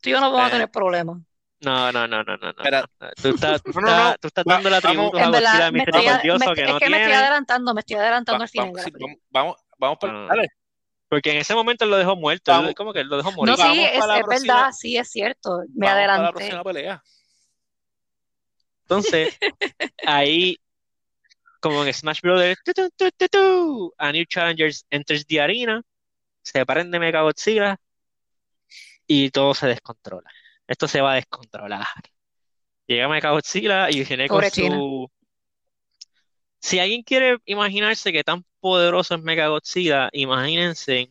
[0.00, 1.20] tú y yo no vamos a Eh, tener problemas.
[1.62, 3.08] No, no, no, no, no, no, espera, no.
[3.22, 3.96] Tú estás, tú no, no, no.
[4.10, 6.62] estás, tú estás Va- dándole vamos, atributos a Godzilla me estoy, a- misericordioso me- que
[6.62, 7.22] es no que me estoy tiene.
[7.22, 10.18] adelantando, me estoy adelantando va- al final vamos, de la sí, vamos, vamos, para, No,
[10.18, 10.34] no, no.
[10.36, 10.48] dale,
[11.08, 13.36] Porque en ese momento él lo dejó muerto, él como que él lo dejó No,
[13.36, 13.54] morir.
[13.56, 15.58] sí, vamos es, la es próxima, verdad, sí, es cierto.
[15.74, 16.32] Me vamos para la adelanté.
[16.32, 17.02] próxima pelea.
[18.82, 19.38] Entonces,
[20.06, 20.56] ahí,
[21.60, 25.82] como en Smash Brothers, tu, tu, tu, tu, tu, a New Challengers enters the arena,
[26.42, 27.76] se prende Mega Godzilla
[29.06, 30.28] y todo se descontrola.
[30.66, 31.86] Esto se va a descontrolar.
[32.86, 35.10] Llega Mega Godzilla y viene con su...
[36.58, 41.10] Si alguien quiere imaginarse qué tan poderoso es Mega Godzilla, imagínense,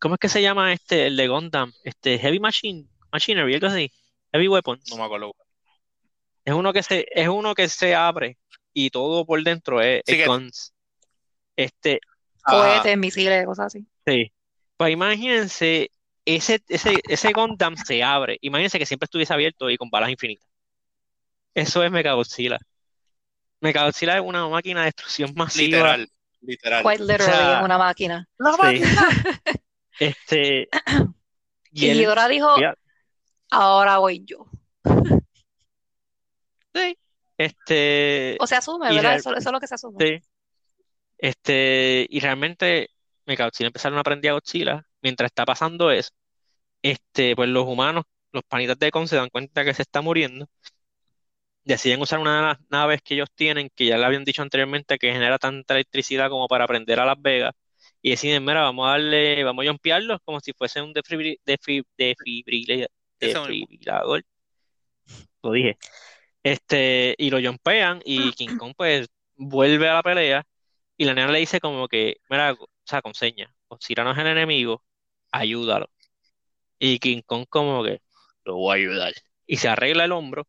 [0.00, 1.72] ¿cómo es que se llama este, el de Gundam?
[1.84, 3.92] Este, Heavy Machine, Machinery, algo así,
[4.32, 4.90] Heavy Weapons.
[4.90, 5.34] No me acuerdo.
[6.44, 8.36] Es uno que se, es uno que se abre
[8.72, 10.74] y todo por dentro es, Sí es que, guns.
[11.54, 12.00] Este,
[12.42, 13.86] Cohetes, misiles, cosas así.
[14.06, 14.32] sí.
[14.76, 15.90] Pues imagínense,
[16.24, 18.38] ese, ese, ese Gundam se abre.
[18.40, 20.48] Imagínense que siempre estuviese abierto y con balas infinitas.
[21.54, 22.58] Eso es Mechagodzilla.
[23.60, 25.96] Mechagodzilla es una máquina de destrucción masiva.
[25.96, 26.08] literal,
[26.42, 26.82] literal.
[26.82, 28.28] Quite O literally, es una máquina.
[28.38, 28.56] ¡La sí.
[28.58, 29.08] máquina!
[30.00, 30.68] Este,
[31.72, 32.80] y Y él, Ghidorah dijo, fíjate,
[33.52, 34.46] ahora voy yo.
[36.74, 36.98] sí,
[37.38, 39.10] este, O se asume, y ¿verdad?
[39.10, 40.04] real- Eso, eso es lo que se asume.
[40.04, 40.20] sí,
[41.18, 42.90] este, y realmente
[43.26, 44.86] Mechagodzilla empezaron a aprender a Godzilla.
[45.04, 46.10] Mientras está pasando eso,
[46.82, 50.48] este, pues los humanos, los panitas de Kong se dan cuenta que se está muriendo.
[51.62, 54.98] Deciden usar una de las naves que ellos tienen, que ya le habían dicho anteriormente
[54.98, 57.52] que genera tanta electricidad como para prender a Las Vegas.
[58.00, 61.86] y deciden, mira, vamos a darle, vamos a jumpearlos como si fuese un defibri- defib-
[61.98, 62.88] defibrila-
[63.20, 63.46] Ese mismo.
[63.46, 64.24] desfibrilador.
[65.42, 65.76] Lo dije.
[66.42, 70.46] Este, y lo jumpean y King Kong pues vuelve a la pelea
[70.96, 73.50] y la nena le dice como que, mira, o sea, con señas,
[73.80, 74.82] es el enemigo,
[75.40, 75.90] ayúdalo.
[76.78, 78.00] Y King Kong como que,
[78.44, 79.12] lo voy a ayudar.
[79.46, 80.46] Y se arregla el hombro,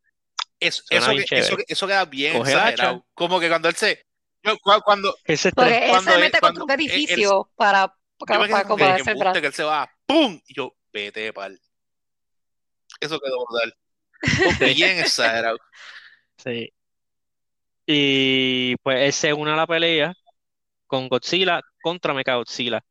[0.58, 1.10] Eso, eso,
[1.56, 3.06] que- queda bien Coge exagerado.
[3.14, 4.06] Como que cuando él se.
[4.42, 5.16] yo, cu- cuando.
[5.24, 5.84] él se Porque estresa.
[5.86, 8.72] él cuando se mete cuando contra un él- él- edificio para, para, para que, que
[8.74, 9.10] el brazo.
[9.10, 9.90] embuste, que él se va.
[10.06, 10.40] ¡Pum!
[10.46, 11.60] Y yo, vete, pal.
[13.00, 13.74] Eso quedó brutal.
[14.76, 15.58] Bien exagerado.
[16.38, 16.72] Sí.
[17.86, 20.14] Y pues él se une a la pelea
[20.86, 22.82] con Godzilla contra Mechagodzilla.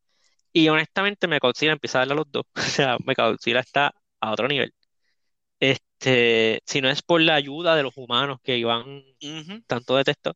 [0.56, 2.44] Y honestamente Mechagodzilla empieza a darle a los dos.
[2.56, 4.72] O sea, Mechagodzilla está a otro nivel.
[5.60, 9.62] Este, si no es por la ayuda de los humanos que iban Ujú.
[9.66, 10.32] tanto de texto,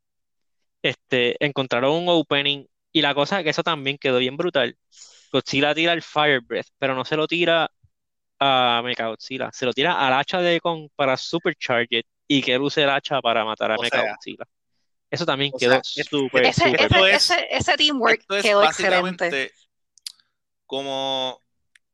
[0.82, 4.76] este, encontraron un opening y la cosa que eso también quedó bien brutal.
[5.32, 7.70] Godzilla tira el Fire Breath, pero no se lo tira
[8.38, 12.60] a Mechagodzilla, se lo tira al hacha de Kong para Supercharge it y que él
[12.60, 14.44] use el hacha para matar a O sea, Mechagodzilla.
[15.10, 19.50] Eso también quedó es- súper, Ese, ese, es- ese, ese teamwork es quedó excelente.
[20.70, 21.42] Como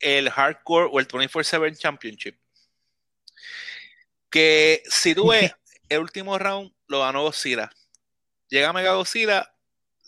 [0.00, 2.38] el hardcore o el 24-7 Championship.
[4.28, 5.50] Que si tú ves
[5.88, 7.70] el último round, lo ganó Godzilla.
[8.48, 9.50] Llega Mega Godzilla,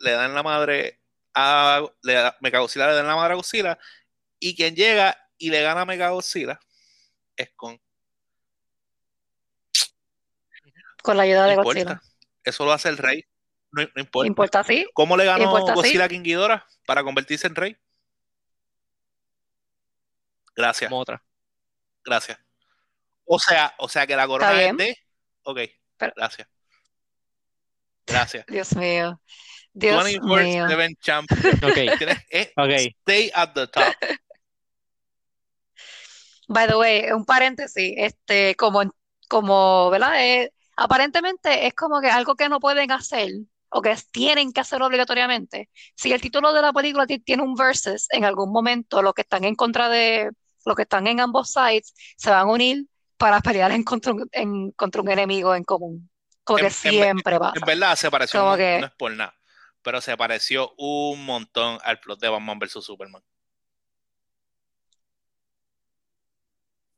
[0.00, 1.00] le dan la madre
[1.32, 3.78] a le da, Mega Godzilla le dan la madre a Godzilla.
[4.38, 6.60] Y quien llega y le gana a Mega Godzilla
[7.38, 7.80] es con.
[11.02, 11.80] Con la ayuda No de importa.
[11.80, 12.02] Godzilla.
[12.44, 13.24] Eso lo hace el rey.
[13.70, 14.26] No, no importa.
[14.26, 14.86] ¿Importa así?
[14.92, 15.74] ¿Cómo le ganó Importa, sí.
[15.74, 17.78] Godzilla a King Ghidorah para convertirse en rey?
[20.58, 20.90] Gracias.
[20.90, 21.22] como otra.
[22.04, 22.38] Gracias.
[23.24, 24.76] O sea, o sea que la corona es bien.
[24.76, 24.96] de.
[25.44, 25.58] Ok,
[25.96, 26.48] Pero- gracias.
[28.06, 28.44] Gracias.
[28.48, 29.20] Dios mío.
[29.72, 30.20] Dios mío.
[30.22, 31.30] 24-7 champ.
[31.62, 32.70] Ok, Tienes- eh, ok.
[33.06, 33.84] Stay at the top.
[36.48, 38.82] By the way, un paréntesis, este, como,
[39.28, 40.24] como, ¿verdad?
[40.24, 43.30] Eh, aparentemente es como que algo que no pueden hacer
[43.68, 45.68] o que tienen que hacer obligatoriamente.
[45.94, 49.20] Si el título de la película ti- tiene un versus, en algún momento los que
[49.22, 50.30] están en contra de,
[50.68, 54.28] los que están en ambos sides se van a unir para pelear en contra, un-
[54.30, 56.08] en, contra un enemigo en común.
[56.44, 57.66] Como En- que en- siempre En pasa.
[57.66, 59.34] verdad se pareció, Como un mon- que- no es por nada,
[59.82, 63.22] pero se pareció un montón al plot de Batman vs Superman.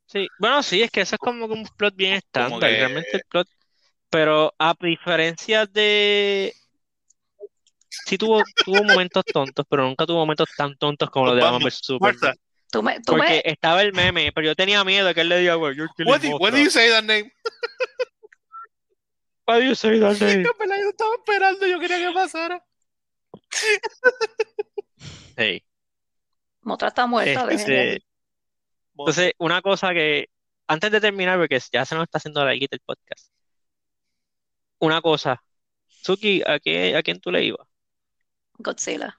[0.06, 3.16] Sí, bueno, sí, es que eso es como que un plot bien estándar, que- realmente
[3.16, 3.48] el plot.
[4.10, 6.52] Pero a diferencia de.
[8.06, 11.62] Sí tuvo, tuvo momentos tontos, pero nunca tuvo momentos tan tontos como los de Batman
[11.62, 12.34] vs Superman.
[12.72, 15.22] Martha, Tú me, tú Porque me, estaba el meme, pero yo tenía miedo de que
[15.22, 17.32] él le diga, well, you're killing what, do, what you say that name?
[19.46, 20.42] Why do you say that name?
[20.42, 22.64] En verdad, yo estaba esperando, yo quería que pasara.
[25.38, 25.64] Sí.
[26.60, 28.04] Motra está muerta, Este.
[28.94, 30.28] Entonces, una cosa que,
[30.66, 33.32] antes de terminar, porque ya se nos está haciendo la el podcast,
[34.78, 35.42] una cosa,
[35.86, 37.66] Suki, ¿a qué, a quién tú le ibas?
[38.58, 39.16] Godzilla.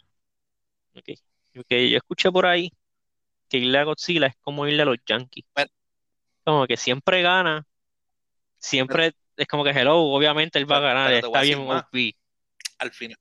[0.95, 1.09] Ok.
[1.53, 2.71] Porque yo escuché por ahí
[3.51, 5.43] que irle a Godzilla es como irle a los Yankees.
[5.53, 5.69] Bueno.
[6.45, 7.67] Como que siempre gana,
[8.57, 11.59] siempre es como que hello, obviamente él va a ganar, está bien.
[11.59, 12.15] OP.
[12.79, 13.17] Al final.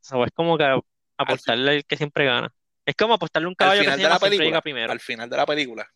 [0.00, 0.80] So, es como que
[1.16, 2.52] apostarle al que siempre gana.
[2.84, 4.92] Es como apostarle un caballo que final se de la película, llega primero.
[4.92, 5.92] al final de la película,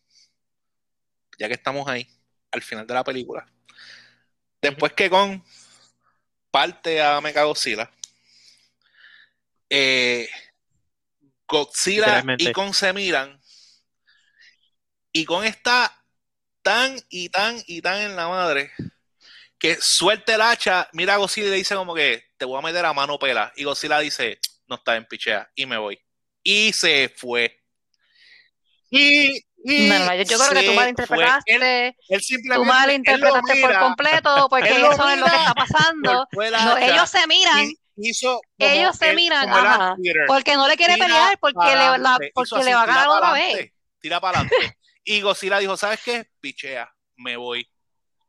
[1.37, 2.07] ya que estamos ahí,
[2.51, 3.45] al final de la película,
[4.61, 5.41] después que Kong
[6.49, 7.89] parte a Mechagodzilla,
[9.69, 10.29] eh,
[11.51, 13.39] Godzilla y Kong se miran
[15.11, 15.93] y Kong está
[16.61, 18.71] tan y tan y tan en la madre
[19.59, 22.61] que suelta el hacha, mira a Godzilla y le dice como que te voy a
[22.61, 24.39] meter a mano pela y Godzilla dice
[24.71, 25.99] no está en pichea y me voy.
[26.43, 27.59] Y se fue.
[28.89, 32.21] Y, y No, yo, yo creo que tú malinterpretaste, él, él
[32.55, 36.27] tú malinterpretaste él por completo, porque eso es lo que está pasando.
[36.31, 37.65] No, ellos se miran.
[37.65, 39.95] Y hizo como ellos se el- miran, como ajá,
[40.27, 42.85] porque no le quiere Tira pelear, porque le, la- porque Hizo le así, va a
[42.85, 43.71] ganar otra vez.
[43.99, 44.77] Tira para adelante.
[45.03, 46.27] Y Godzilla dijo, ¿sabes qué?
[46.39, 47.67] Pichea, me voy.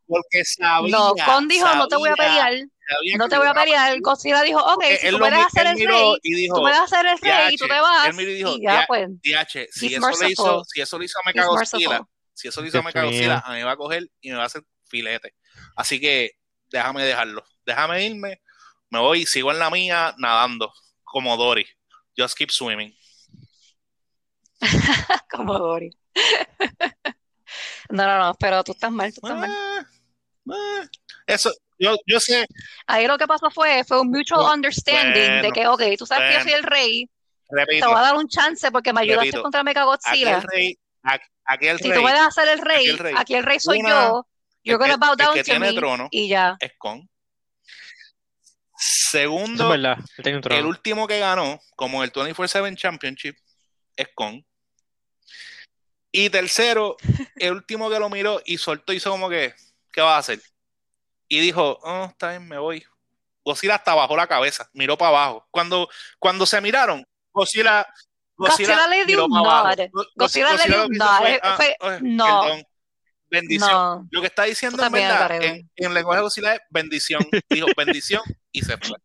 [0.07, 2.53] Porque sabía, No, Kong dijo, no te voy a pelear,
[3.17, 3.99] no te voy a pelear.
[4.01, 6.63] Godzilla dijo, ok, Porque si tú me dejas ser él el rey, y dijo, tú
[6.63, 8.73] me dejas ser el rey y tú te vas, él miró y dijo, y ya
[8.81, 12.07] "Ya- pues, DH, si eso le hizo, si eso le hizo a he's Mechagodzilla, merciful.
[12.35, 13.43] si eso le hizo a Dios Mechagodzilla, mío.
[13.45, 15.35] a mí me va a coger y me va a hacer filete.
[15.77, 16.33] Así que
[16.71, 17.45] déjame dejarlo.
[17.65, 18.41] Déjame irme,
[18.93, 20.73] me voy y sigo en la mía nadando,
[21.03, 21.67] como Dory.
[22.17, 22.95] Just keep swimming.
[25.31, 25.91] Como Dory.
[27.91, 29.51] No, no, no, pero tú estás mal, tú estás mal.
[29.51, 29.85] Ah,
[30.51, 30.83] ah,
[31.27, 32.47] Eso, yo, yo sé,
[32.87, 36.35] Ahí lo que pasó fue, fue un mutual understanding de que, ok, tú sabes que
[36.39, 37.11] yo soy el rey,
[37.51, 40.39] repito, te voy a dar un chance porque me ayudaste Repito, contra Mechagodzilla.
[40.39, 43.15] aquel rey, a- aquel Si rey tú dejas ser el rey, aquel rey.
[43.19, 44.27] aquí el rey soy Una, yo.
[44.65, 46.09] You're el gonna bow el down que to tiene me trono.
[46.11, 46.57] y ya.
[46.61, 47.11] es con.
[49.13, 53.37] Segundo, el último que ganó, como el 24-7 Championship,
[53.95, 54.43] es con.
[56.11, 56.97] Y tercero,
[57.37, 59.55] el último que lo miró y soltó, hizo como que,
[59.93, 60.41] ¿qué vas a hacer?
[61.29, 62.83] Y dijo, oh, está bien, me voy.
[63.45, 65.47] Godzilla hasta bajó la cabeza, miró para abajo.
[65.51, 67.87] Cuando, cuando se miraron, Godzilla,
[68.35, 69.77] Godzilla le dio un nod.
[70.17, 72.01] Godzilla le dio un nod.
[72.01, 72.41] no.
[72.41, 72.63] perdón,
[73.29, 73.71] bendición.
[73.71, 74.09] No.
[74.11, 77.23] Lo que está diciendo en verdad, en, en lenguaje de Godzilla es bendición.
[77.51, 78.23] Dijo bendición
[78.53, 78.97] y se fue.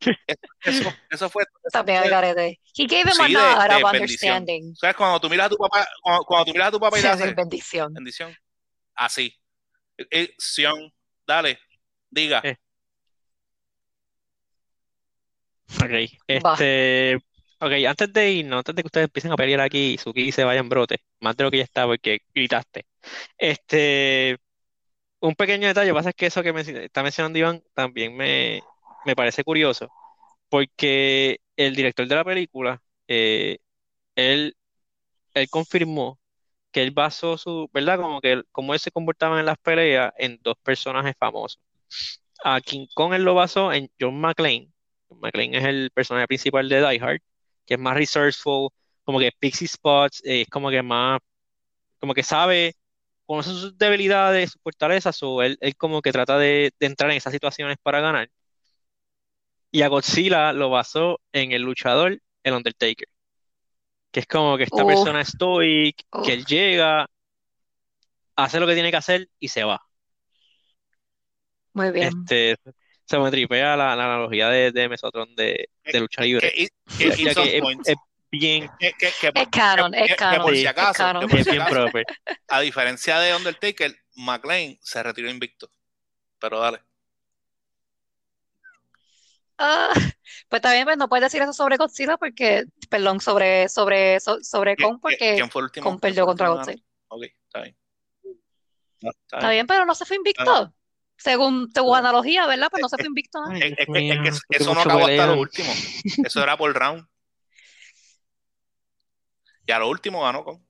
[0.62, 1.44] Eso, eso fue.
[1.64, 2.58] eso fue-.
[2.76, 4.74] He gave him a Sí, de- nod de of understanding.
[4.76, 4.94] ¿Sabes?
[4.96, 7.08] Cuando tú miras a tu papá, cuando, cuando tú miras a tu papá y le
[7.08, 7.94] haces bendición.
[7.94, 8.34] bendición,
[8.94, 9.34] así.
[10.10, 10.92] Eh, Sion,
[11.26, 11.58] dale,
[12.10, 12.40] diga.
[12.44, 12.56] Eh.
[15.76, 16.52] Ok, Va.
[16.52, 17.16] este,
[17.58, 20.44] ok, antes de irnos, antes de que ustedes empiecen a pelear aquí y Suki se
[20.44, 22.86] vaya en brote, más de lo que ya está porque gritaste.
[23.38, 24.38] Este,
[25.20, 28.62] un pequeño detalle, pasa es que eso que menc- está mencionando Iván también me,
[29.04, 29.88] me parece curioso,
[30.50, 33.58] porque el director de la película, eh,
[34.16, 34.56] él,
[35.34, 36.18] él confirmó
[36.72, 37.98] que él basó su, ¿verdad?
[38.00, 41.60] Como que cómo él se comportaba en las peleas en dos personajes famosos.
[42.44, 44.70] A King Kong él lo basó en John McClane.
[45.08, 47.20] John McClane es el personaje principal de Die Hard,
[47.66, 48.70] que es más resourceful,
[49.04, 51.20] como que pixie spots, eh, es como que más,
[52.00, 52.74] como que sabe,
[53.26, 57.16] conoce sus debilidades, sus fortalezas, o él, él como que trata de, de entrar en
[57.16, 58.30] esas situaciones para ganar.
[59.70, 63.08] Y a Godzilla lo basó en el luchador, el Undertaker,
[64.10, 66.24] que es como que esta persona stoic, Uf.
[66.24, 67.06] que él llega,
[68.36, 69.82] hace lo que tiene que hacer y se va.
[71.74, 72.08] Muy bien.
[72.08, 72.56] Este,
[73.04, 76.50] se me tripea la, la analogía de, de Mesotron de, de lucha libre.
[76.52, 77.96] Que, es, es
[78.38, 80.42] bien, que, que, que, Es canon, que- es canon.
[80.42, 81.28] por si Es acaso, canon.
[81.28, 81.86] por si acaso,
[82.48, 85.70] a diferencia de Undertaker, McLean se retiró invicto.
[86.38, 86.80] Pero dale.
[89.58, 89.90] Ah,
[90.48, 94.76] pues también pues, no puedes decir eso sobre Godzilla porque, perdón, sobre, sobre, so- sobre
[94.76, 95.84] ¿Quién- Kong porque ¿Quién fue el último?
[95.84, 96.82] Kong quién perdió contra Godzilla.
[97.08, 97.76] Ok, está bien.
[99.00, 99.50] No, está Está bien.
[99.50, 100.72] bien, pero no se fue invicto.
[101.18, 102.68] Según tu analogía, ¿verdad?
[102.70, 103.40] Pues no se fue invicto.
[103.40, 103.50] ¿no?
[103.50, 105.72] Ay, Es, es que, es eso no acabó hasta lo último.
[106.24, 107.06] Eso era por round.
[109.66, 110.64] Y a lo último ganó con.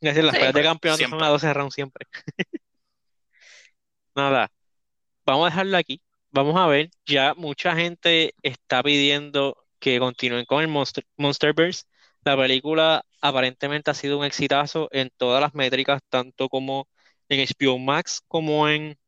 [0.00, 1.26] Es decir, las Sí, peleas de Siempre, campeonato son siempre.
[1.26, 2.06] a 12 rounds siempre.
[4.14, 4.50] Nada,
[5.26, 6.02] vamos a dejarlo aquí.
[6.30, 11.84] Vamos a ver, ya mucha gente está pidiendo que continúen con el Monster, Monsterverse.
[12.24, 16.88] La película aparentemente ha sido un exitazo en todas las métricas, tanto como
[17.28, 18.98] en HBO Max como en,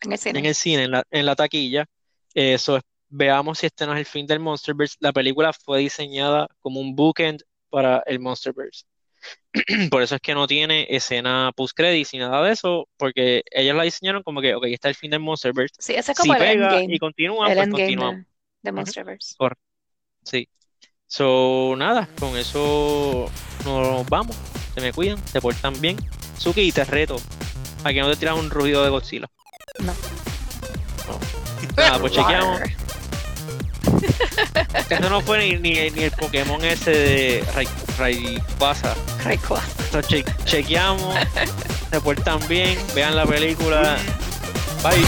[0.00, 0.38] En el cine.
[0.40, 1.86] en el cine, en la, en la taquilla.
[2.34, 2.82] Eso es-
[3.16, 4.96] veamos si este no es el fin del Monsterverse.
[5.00, 8.84] La película fue diseñada como un bookend para el Monsterverse.
[9.90, 13.82] Por eso es que no tiene escena post-credits ni nada de eso, porque ellos la
[13.84, 15.74] diseñaron como que, ok, está el fin del Monsterverse.
[15.78, 16.94] Sí, ese es Si como el pega endgame.
[16.94, 18.16] y continúa, El pues continuamos.
[18.16, 18.26] de,
[18.62, 18.76] de Ujú.
[18.76, 19.34] Monsterverse.
[20.22, 20.48] Sí.
[21.06, 23.30] So, nada, con eso
[23.64, 24.36] nos vamos.
[24.74, 25.96] Se me cuidan, se portan bien.
[26.38, 27.16] Suki, te reto
[27.84, 29.26] a que no te tiras un rugido de Godzilla.
[29.78, 29.92] No.
[31.06, 31.18] No.
[31.76, 32.60] Nada, pues chequeamos.
[34.90, 37.68] Eso no fue ni, ni, ni el Pokémon ese de Ray,
[37.98, 38.94] Rayquaza.
[39.24, 40.02] Rayquaza.
[40.06, 41.14] Che- chequeamos,
[41.90, 43.96] se portan bien, vean la película.
[44.82, 45.04] Bye.